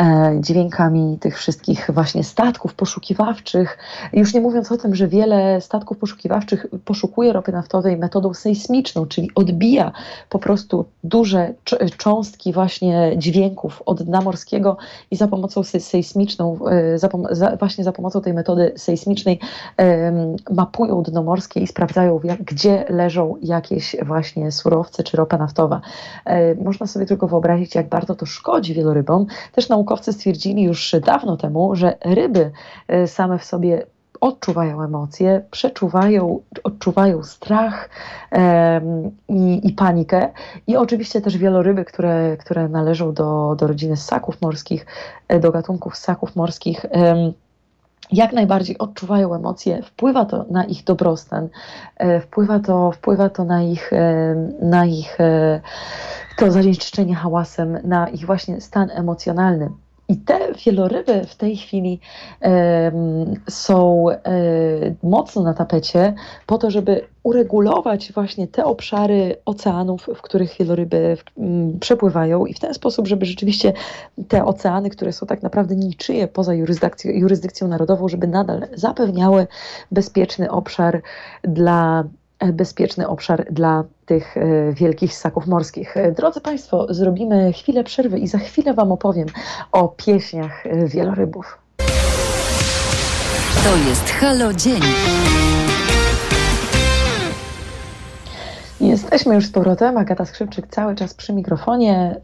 [0.00, 3.78] e, dźwiękami tych wszystkich właśnie statków poszukiwawczych.
[4.12, 9.30] Już nie mówiąc o tym, że wiele statków poszukiwawczych poszukuje ropy naftowej metodą sejsmiczną, czyli
[9.34, 9.92] odbija
[10.28, 11.54] po prostu duże
[11.96, 14.76] cząstki właśnie dźwięków od dna morskiego
[15.10, 19.38] i za pomocą sejsmiczną, e, za, za, właśnie za pomocą tej metody sejsmicznej
[20.50, 25.80] mapują dno morskie i sprawdzają, jak, gdzie leżą jakieś właśnie surowce czy ropa naftowa.
[26.24, 29.26] E, można sobie tylko wyobrazić, jak bardzo to szkodzi wielorybom.
[29.52, 32.50] Też naukowcy stwierdzili już dawno temu, że ryby
[32.88, 33.86] e, same w sobie
[34.20, 37.88] odczuwają emocje, przeczuwają, odczuwają strach
[38.32, 40.28] um, i, i, panikę.
[40.66, 44.86] I oczywiście też wieloryby, które, które należą do, do rodziny ssaków morskich,
[45.28, 46.86] e, do gatunków ssaków morskich.
[46.90, 47.32] Um,
[48.12, 51.48] jak najbardziej odczuwają emocje, wpływa to na ich dobrostan,
[51.96, 53.90] e, wpływa to, wpływa to na ich,
[54.62, 55.18] na ich
[56.40, 59.70] to zanieczyszczenie hałasem, na ich właśnie stan emocjonalny.
[60.08, 62.00] I te wieloryby w tej chwili
[63.48, 64.06] są
[65.02, 66.14] mocno na tapecie
[66.46, 71.16] po to, żeby uregulować właśnie te obszary oceanów, w których wieloryby
[71.80, 73.72] przepływają i w ten sposób, żeby rzeczywiście
[74.28, 79.46] te oceany, które są tak naprawdę niczyje poza jurysdykcją, jurysdykcją narodową, żeby nadal zapewniały
[79.90, 81.02] bezpieczny obszar
[81.42, 82.04] dla
[82.52, 85.96] bezpieczny obszar dla tych e, wielkich ssaków morskich.
[85.96, 89.26] E, drodzy Państwo, zrobimy chwilę przerwy i za chwilę Wam opowiem
[89.72, 91.58] o pieśniach e, wielorybów.
[93.64, 94.80] To jest Halo Dzień.
[98.80, 99.96] Jesteśmy już z powrotem.
[99.98, 102.20] Agata Skrzypczyk cały czas przy mikrofonie.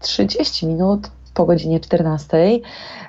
[0.00, 2.60] 30 e, minut po godzinie 14.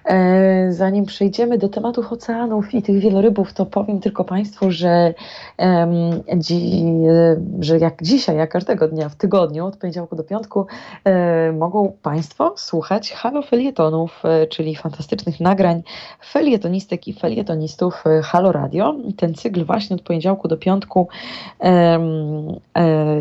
[0.05, 5.13] E, zanim przejdziemy do tematów oceanów i tych wielorybów, to powiem tylko Państwu, że,
[7.59, 10.65] że jak dzisiaj, jak każdego dnia w tygodniu, od poniedziałku do piątku,
[11.03, 15.83] e, mogą Państwo słuchać halo felietonów, e, czyli fantastycznych nagrań
[16.25, 18.95] felietonistek i felietonistów Halo Radio.
[19.17, 21.07] Ten cykl właśnie od poniedziałku do piątku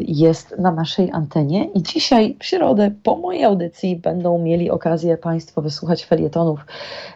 [0.00, 5.62] jest na naszej antenie i dzisiaj w środę po mojej audycji będą mieli okazję Państwo
[5.62, 6.60] wysłuchać felietonów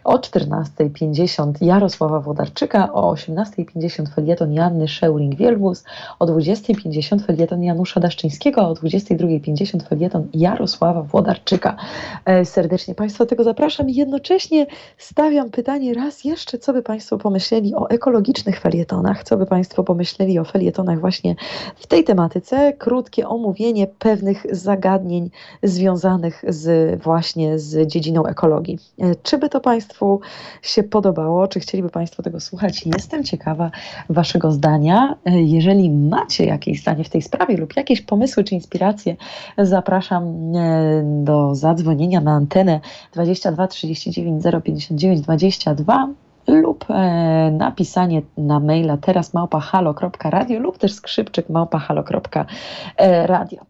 [0.05, 5.85] o 14.50 Jarosława Włodarczyka, o 18.50 felieton Janny Szeuling-Wielgus,
[6.19, 11.77] o 20.50 felieton Janusza Daszczyńskiego, o 22.50 felieton Jarosława Włodarczyka.
[12.25, 14.67] E, serdecznie Państwa tego zapraszam i jednocześnie
[14.99, 20.39] stawiam pytanie raz jeszcze, co by Państwo pomyśleli o ekologicznych felietonach, co by Państwo pomyśleli
[20.39, 21.37] o felietonach właśnie
[21.77, 22.73] w tej tematyce.
[22.73, 25.31] Krótkie omówienie pewnych zagadnień
[25.63, 28.79] związanych z właśnie z dziedziną ekologii.
[28.99, 30.21] E, czy by to Państwu
[30.63, 32.87] się podobało, czy chcieliby Państwo tego słuchać?
[32.87, 33.71] Jestem ciekawa
[34.09, 35.17] Waszego zdania.
[35.25, 39.17] E, jeżeli macie jakieś zdanie w tej sprawie lub jakieś pomysły czy inspiracje,
[39.59, 40.25] zapraszam
[40.57, 42.81] e, do zadzwonienia na antenę
[43.13, 46.09] 22 39 059 22
[46.49, 53.63] lub e, napisanie na maila teraz małpahalo.radio lub też skrzypczyk małpahalo.radio.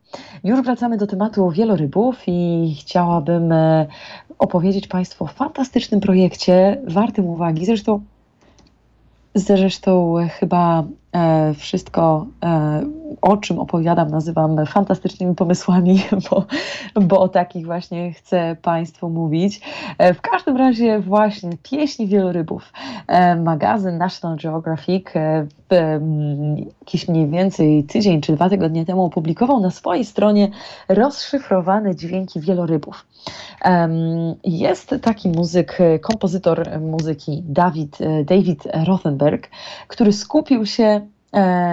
[0.44, 3.86] Już wracamy do tematu wielorybów i chciałabym e,
[4.38, 7.66] opowiedzieć Państwu o fantastycznym projekcie, wartym uwagi.
[7.66, 8.00] Zresztą,
[9.34, 11.05] zresztą chyba E,
[11.54, 12.82] wszystko, e,
[13.22, 16.44] o czym opowiadam, nazywam fantastycznymi pomysłami, bo,
[17.00, 19.60] bo o takich właśnie chcę Państwu mówić.
[19.98, 22.72] E, w każdym razie właśnie Pieśni Wielorybów.
[23.44, 25.06] Magazyn National Geographic
[26.80, 30.48] jakiś mniej więcej tydzień czy dwa tygodnie temu opublikował na swojej stronie
[30.88, 33.06] rozszyfrowane dźwięki wielorybów.
[34.44, 39.48] Jest taki muzyk, kompozytor muzyki David, David Rothenberg,
[39.88, 41.05] który skupił się E,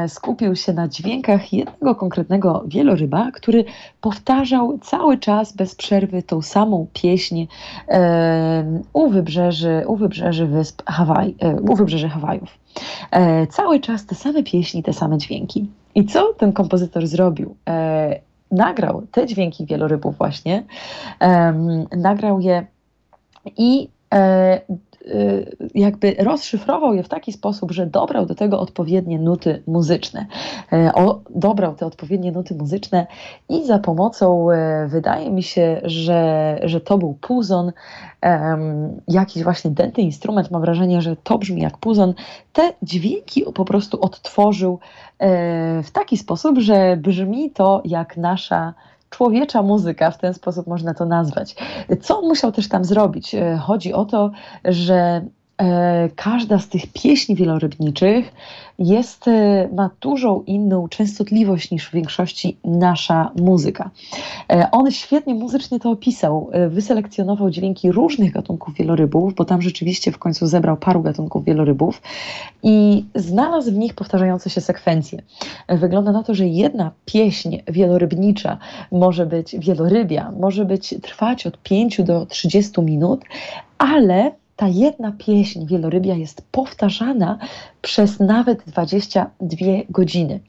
[0.07, 3.65] skupił się na dźwiękach jednego konkretnego wieloryba, który
[4.01, 7.47] powtarzał cały czas bez przerwy tą samą pieśń
[7.87, 12.57] e, u wybrzeży, u wybrzeży wysp Hawaj, e, u wybrzeży Hawajów.
[13.49, 15.69] Cały czas te same pieśni, te same dźwięki.
[15.95, 17.55] I co ten kompozytor zrobił?
[18.51, 20.63] Nagrał te dźwięki wielorybów właśnie,
[21.97, 22.65] nagrał je
[23.57, 23.89] i
[25.75, 30.25] jakby rozszyfrował je w taki sposób, że dobrał do tego odpowiednie nuty muzyczne.
[30.71, 30.91] E,
[31.29, 33.07] dobrał te odpowiednie nuty muzyczne
[33.49, 37.71] i za pomocą, e, wydaje mi się, że, że to był puzon,
[39.07, 42.13] jakiś właśnie denty instrument, mam wrażenie, że to brzmi jak puzon,
[42.53, 44.79] te dźwięki po prostu odtworzył
[45.19, 48.73] e, w taki sposób, że brzmi to jak nasza
[49.13, 51.55] człowiecza muzyka, w ten sposób można to nazwać.
[52.01, 53.35] Co musiał też tam zrobić?
[53.35, 54.31] E, chodzi o to,
[54.65, 55.25] że
[56.15, 58.33] każda z tych pieśni wielorybniczych
[58.79, 63.89] jest, e, ma dużą inną częstotliwość niż w większości nasza muzyka.
[64.51, 66.49] E, on świetnie muzycznie to opisał.
[66.51, 72.01] E, wyselekcjonował dźwięki różnych gatunków wielorybów, bo tam rzeczywiście w końcu zebrał paru gatunków wielorybów
[72.63, 75.21] i znalazł w nich powtarzające się sekwencje.
[75.69, 78.57] Wygląda na to, że jedna pieśń wielorybnicza
[78.91, 83.21] może być wielorybia, może być trwać od 5 do 30 minut,
[83.77, 87.37] ale ta jedna pieśń wielorybia jest powtarzana
[87.81, 89.57] przez nawet 22
[89.89, 90.39] godziny.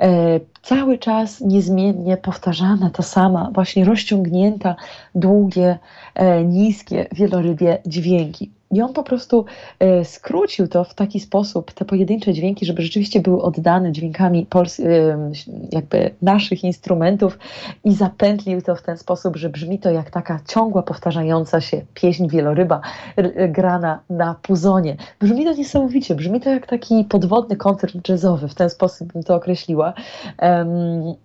[0.00, 4.76] E, cały czas niezmiennie powtarzana ta sama, właśnie rozciągnięta,
[5.14, 5.78] długie,
[6.14, 8.57] e, niskie, wielorybie dźwięki.
[8.70, 9.44] I on po prostu
[9.78, 14.84] e, skrócił to w taki sposób, te pojedyncze dźwięki, żeby rzeczywiście były oddane dźwiękami pols-
[14.86, 15.32] e,
[15.72, 17.38] jakby naszych instrumentów
[17.84, 22.28] i zapętlił to w ten sposób, że brzmi to jak taka ciągła, powtarzająca się pieśń
[22.28, 22.80] wieloryba
[23.16, 24.96] e, grana na puzonie.
[25.20, 29.34] Brzmi to niesamowicie, brzmi to jak taki podwodny koncert jazzowy, w ten sposób bym to
[29.34, 29.92] określiła.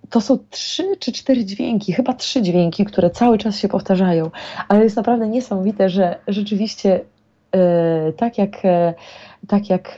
[0.09, 4.31] To są trzy czy cztery dźwięki, chyba trzy dźwięki, które cały czas się powtarzają,
[4.67, 7.01] ale jest naprawdę niesamowite, że rzeczywiście
[8.17, 8.93] tak jak, e,
[9.47, 9.95] tak jak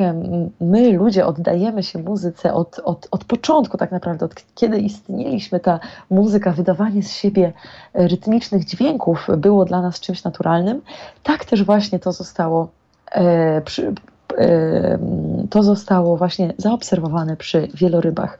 [0.61, 5.79] my, ludzie, oddajemy się muzyce od, od, od początku, tak naprawdę, od kiedy istnieliśmy, ta
[6.09, 7.53] muzyka, wydawanie z siebie
[7.93, 10.81] rytmicznych dźwięków było dla nas czymś naturalnym,
[11.23, 12.69] tak też właśnie to zostało
[13.65, 13.93] przy,
[15.49, 18.39] to zostało właśnie zaobserwowane przy wielorybach.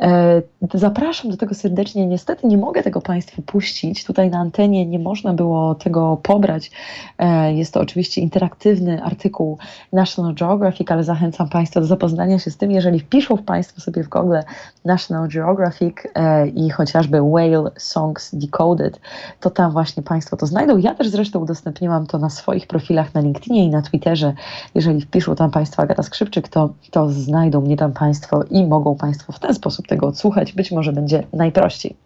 [0.00, 0.42] E,
[0.74, 2.06] zapraszam do tego serdecznie.
[2.06, 4.04] Niestety nie mogę tego Państwu puścić.
[4.04, 6.70] Tutaj na antenie nie można było tego pobrać.
[7.18, 9.58] E, jest to oczywiście interaktywny artykuł
[9.92, 14.08] National Geographic, ale zachęcam Państwa do zapoznania się z tym, jeżeli wpiszą Państwo sobie w
[14.08, 14.36] Google
[14.84, 19.00] National Geographic e, i chociażby Whale Songs Decoded,
[19.40, 20.78] to tam właśnie Państwo to znajdą.
[20.78, 24.34] Ja też zresztą udostępniłam to na swoich profilach na LinkedInie i na Twitterze.
[24.74, 29.32] Jeżeli wpiszą tam Państwo Agata Skrzypczyk, to, to znajdą mnie tam Państwo i mogą Państwo
[29.32, 30.52] w ten sposób tego odsłuchać.
[30.52, 31.96] Być może będzie najprościej.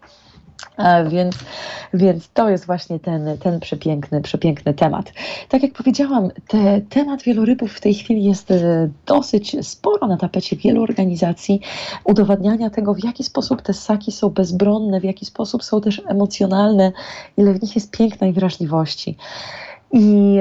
[1.08, 1.36] Więc,
[1.94, 5.12] więc to jest właśnie ten, ten przepiękny, przepiękny temat.
[5.48, 10.56] Tak jak powiedziałam, te, temat wielorybów w tej chwili jest e, dosyć sporo na tapecie
[10.56, 11.60] wielu organizacji,
[12.04, 16.92] udowadniania tego, w jaki sposób te ssaki są bezbronne, w jaki sposób są też emocjonalne,
[17.36, 19.16] ile w nich jest pięknej wrażliwości.
[19.92, 20.38] I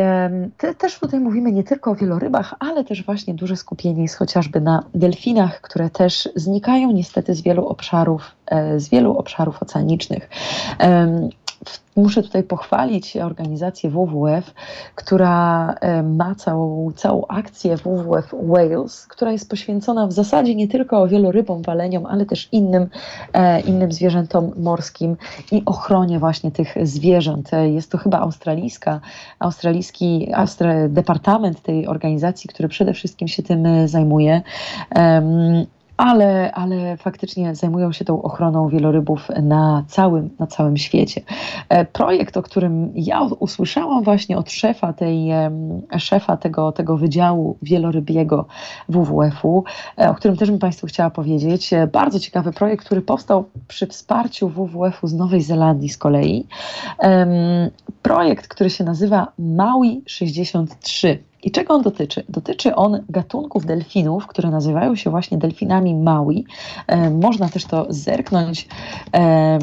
[0.58, 4.62] te, też tutaj mówimy nie tylko o wielorybach, ale też właśnie duże skupienie jest chociażby
[4.62, 10.30] na delfinach, które też znikają niestety z wielu obszarów, e, z wielu obszarów oceanicznych.
[11.95, 14.53] Muszę tutaj pochwalić organizację WWF,
[14.95, 21.08] która e, ma całą, całą akcję WWF Wales, która jest poświęcona w zasadzie nie tylko
[21.08, 22.88] wielorybom, waleniom, ale też innym,
[23.34, 25.18] e, innym zwierzętom morskim
[25.51, 27.53] i ochronie właśnie tych zwierząt.
[27.53, 28.99] E, jest to chyba australijska,
[29.39, 34.41] australijski Austra, departament tej organizacji, który przede wszystkim się tym zajmuje
[35.98, 41.22] ale, ale faktycznie zajmują się tą ochroną wielorybów na całym, na całym świecie.
[41.70, 45.30] E, projekt, o którym ja usłyszałam właśnie od szefa, tej,
[45.98, 48.45] szefa tego, tego wydziału wielorybiego
[48.89, 49.64] WWF-u,
[50.00, 51.74] e, o którym też bym Państwu chciała powiedzieć.
[51.74, 56.48] E, bardzo ciekawy projekt, który powstał przy wsparciu WWF-u z Nowej Zelandii z kolei.
[58.02, 61.24] Projekt, który się nazywa Maui 63.
[61.44, 62.24] I czego on dotyczy?
[62.30, 66.46] Dotyczy on gatunków delfinów, które nazywają się właśnie delfinami Maui.
[66.88, 68.68] E, można też to zerknąć,
[69.14, 69.60] e,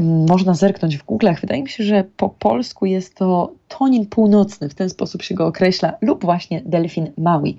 [0.00, 1.40] można zerknąć w Google'ach.
[1.40, 5.46] Wydaje mi się, że po polsku jest to tonin północny, w ten sposób się go
[5.46, 7.56] określa, lub właśnie delfin Maui.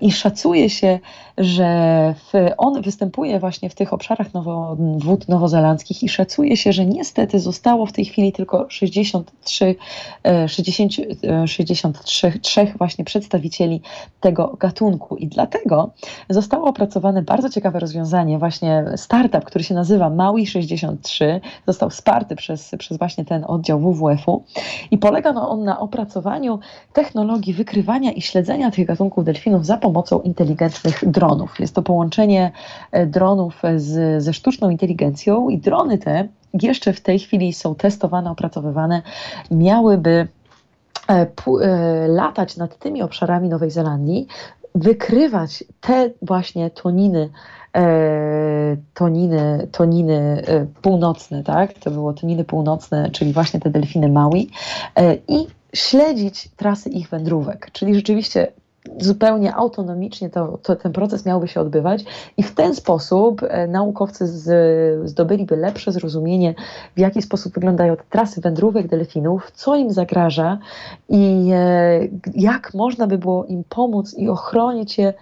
[0.00, 0.98] I szacuje się,
[1.38, 2.14] że
[2.58, 7.86] on występuje właśnie w tych obszarach nowo, wód nowozelandzkich i szacuje się, że niestety zostało
[7.86, 9.74] w tej chwili tylko 63,
[10.46, 10.96] 60,
[11.46, 13.80] 63 3 właśnie przedstawicieli
[14.20, 15.16] tego gatunku.
[15.16, 15.90] I dlatego
[16.30, 22.74] zostało opracowane bardzo ciekawe rozwiązanie, właśnie startup, który się nazywa Maui 63, został wsparty przez,
[22.78, 24.44] przez właśnie ten oddział WWF-u
[24.90, 26.58] i polega no, on na opracowaniu
[26.92, 31.60] technologii wykrywania i śledzenia tych gatunków delfinów za pomocą inteligentnych dronów.
[31.60, 32.52] Jest to połączenie
[32.92, 36.28] e, dronów z, ze sztuczną inteligencją i drony te
[36.62, 39.02] jeszcze w tej chwili są testowane, opracowywane,
[39.50, 40.28] miałyby
[41.08, 41.26] e,
[41.62, 44.26] e, latać nad tymi obszarami Nowej Zelandii,
[44.74, 47.30] wykrywać te właśnie toniny
[48.94, 50.42] toniny, toniny
[50.82, 51.74] północne, tak?
[51.74, 54.50] To było toniny północne, czyli właśnie te delfiny Maui
[55.28, 57.70] i śledzić trasy ich wędrówek.
[57.72, 58.52] Czyli rzeczywiście
[59.00, 62.04] zupełnie autonomicznie to, to, ten proces miałby się odbywać
[62.36, 66.54] i w ten sposób e, naukowcy z, zdobyliby lepsze zrozumienie,
[66.96, 70.58] w jaki sposób wyglądają te trasy wędrówek delfinów, co im zagraża
[71.08, 72.00] i e,
[72.34, 75.14] jak można by było im pomóc i ochronić je,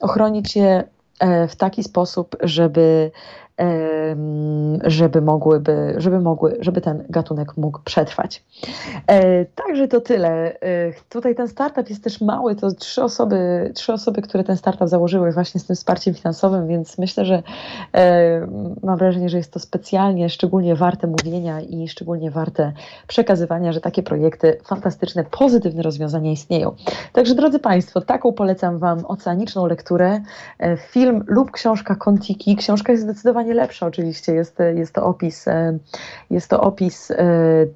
[0.00, 0.84] ochronić je e,
[1.48, 3.10] w taki sposób, żeby
[4.84, 8.44] żeby mogłyby, żeby mogły, żeby ten gatunek mógł przetrwać.
[9.06, 10.60] E, także to tyle.
[10.60, 14.88] E, tutaj ten startup jest też mały, to trzy osoby, trzy osoby, które ten startup
[14.88, 17.42] założyły właśnie z tym wsparciem finansowym, więc myślę, że
[17.94, 18.46] e,
[18.82, 22.72] mam wrażenie, że jest to specjalnie, szczególnie warte mówienia i szczególnie warte
[23.06, 26.74] przekazywania, że takie projekty, fantastyczne, pozytywne rozwiązania istnieją.
[27.12, 30.20] Także drodzy Państwo, taką polecam Wam oceaniczną lekturę,
[30.78, 32.56] film lub książka Kontiki.
[32.56, 34.34] Książka jest zdecydowanie lepsza oczywiście.
[34.34, 35.78] Jest, jest to opis, e,
[36.30, 37.66] jest to opis e,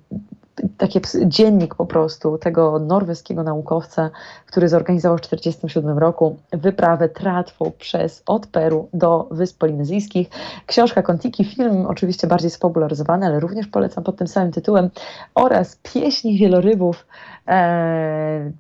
[0.78, 4.10] taki dziennik po prostu tego norweskiego naukowca,
[4.46, 10.28] który zorganizował w 1947 roku wyprawę tratwą przez od Peru do Wysp Polinezyjskich.
[10.66, 14.90] Książka Kontiki, film oczywiście bardziej spopularyzowany, ale również polecam pod tym samym tytułem
[15.34, 17.06] oraz pieśni wielorybów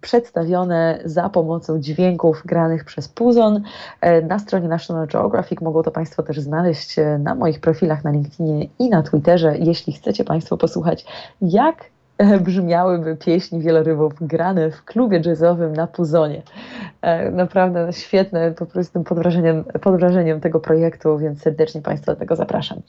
[0.00, 3.62] przedstawione za pomocą dźwięków granych przez Puzon.
[4.00, 8.10] E, na stronie National Geographic mogą to Państwo też znaleźć e, na moich profilach na
[8.10, 11.04] LinkedInie i na Twitterze, jeśli chcecie Państwo posłuchać,
[11.42, 11.84] jak
[12.46, 16.42] brzmiałyby pieśni wielorybów grane w klubie jazzowym na Puzonie.
[17.32, 22.18] Naprawdę świetne, po prostu jestem pod wrażeniem, pod wrażeniem tego projektu, więc serdecznie Państwa do
[22.18, 22.80] tego zapraszam.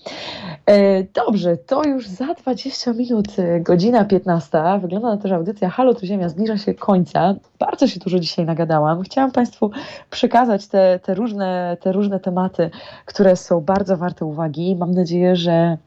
[1.14, 3.28] Dobrze, to już za 20 minut,
[3.60, 4.60] godzina 15.
[4.82, 7.36] Wygląda na to, że audycja Halo tu Ziemia zbliża się końca.
[7.60, 9.02] Bardzo się dużo dzisiaj nagadałam.
[9.02, 9.72] Chciałam Państwu
[10.10, 12.70] przekazać te, te, różne, te różne tematy,
[13.06, 14.76] które są bardzo warte uwagi.
[14.76, 15.78] Mam nadzieję, że E,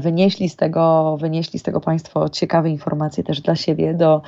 [0.00, 4.22] wynieśli z tego, wynieśli z tego Państwo ciekawe informacje też dla siebie, do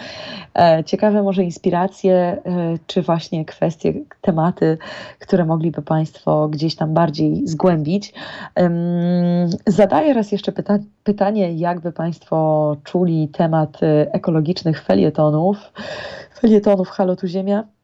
[0.55, 2.41] e, ciekawe może inspiracje, e,
[2.87, 4.79] czy właśnie kwestie, tematy,
[5.19, 8.15] które mogliby Państwo gdzieś tam bardziej zgłębić.
[9.67, 13.81] Zadaję raz jeszcze pyta pytanie, jakby Państwo czuli temat
[14.13, 15.73] ekologicznych felietonów,
[16.41, 17.78] felietonów Halo tu Ziemia.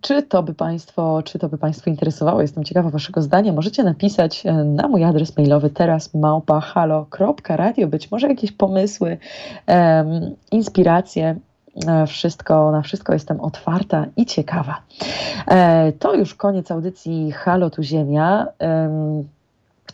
[0.00, 2.42] Czy to by Państwo, czy to by Państwo interesowało?
[2.42, 3.52] Jestem ciekawa Waszego zdania.
[3.52, 7.88] Możecie napisać e, na mój adres mailowy teraz małpa.halo.radio.
[7.88, 9.18] Być może jakieś pomysły,
[9.66, 11.36] um, inspiracje.
[11.86, 14.82] E, wszystko, na wszystko jestem otwarta i ciekawa.
[15.46, 18.46] E, to już koniec audycji Halo tu Ziemia.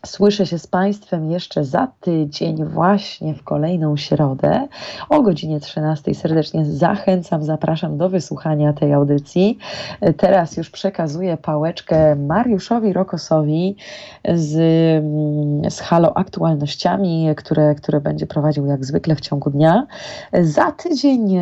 [0.07, 4.69] Słyszę się z Państwem jeszcze za tydzień, właśnie w kolejną środę
[5.09, 6.15] o godzinie 13.
[6.15, 9.59] Serdecznie zachęcam, zapraszam do wysłuchania tej audycji.
[10.17, 13.77] Teraz już przekazuję pałeczkę Mariuszowi Rokosowi
[14.35, 14.53] z,
[15.73, 19.87] z Halo Aktualnościami, które, które będzie prowadził jak zwykle w ciągu dnia.
[20.43, 21.41] Za tydzień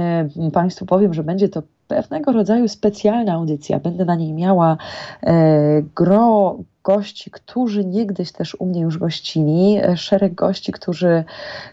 [0.52, 3.78] Państwu powiem, że będzie to pewnego rodzaju specjalna audycja.
[3.78, 4.76] Będę na niej miała
[5.22, 11.24] e, gro gości, którzy niegdyś też u mnie już gościli, e, szereg gości, którzy,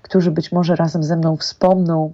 [0.01, 2.13] którzy być może razem ze mną wspomną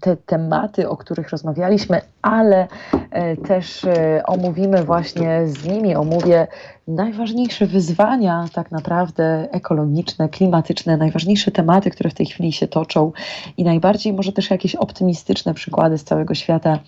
[0.00, 2.68] te tematy, o których rozmawialiśmy, ale
[3.10, 6.46] e, też e, omówimy właśnie z nimi, omówię
[6.88, 13.12] najważniejsze wyzwania, tak naprawdę ekologiczne, klimatyczne, najważniejsze tematy, które w tej chwili się toczą
[13.56, 16.78] i najbardziej może też jakieś optymistyczne przykłady z całego świata.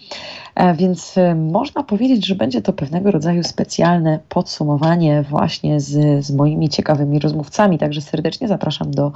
[0.54, 6.68] E, więc można powiedzieć, że będzie to pewnego rodzaju specjalne podsumowanie właśnie z, z moimi
[6.68, 7.78] ciekawymi rozmówcami.
[7.78, 9.12] Także serdecznie zapraszam do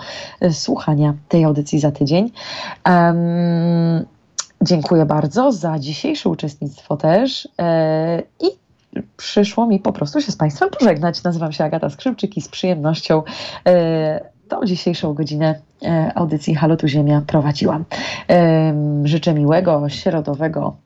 [0.51, 2.31] słuchania tej audycji za tydzień.
[2.87, 4.07] Um,
[4.63, 8.62] Dziękuję bardzo za dzisiejsze uczestnictwo też e, i
[9.17, 11.23] przyszło mi po prostu się z Państwem pożegnać.
[11.23, 13.23] Nazywam się Agata Skrzypczyk i z przyjemnością
[13.67, 17.85] e, tą dzisiejszą godzinę e, audycji Halo tu Ziemia prowadziłam.
[19.05, 20.77] Życzę miłego, środowego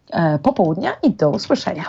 [0.43, 1.85] popołudnia i do usłyszenia.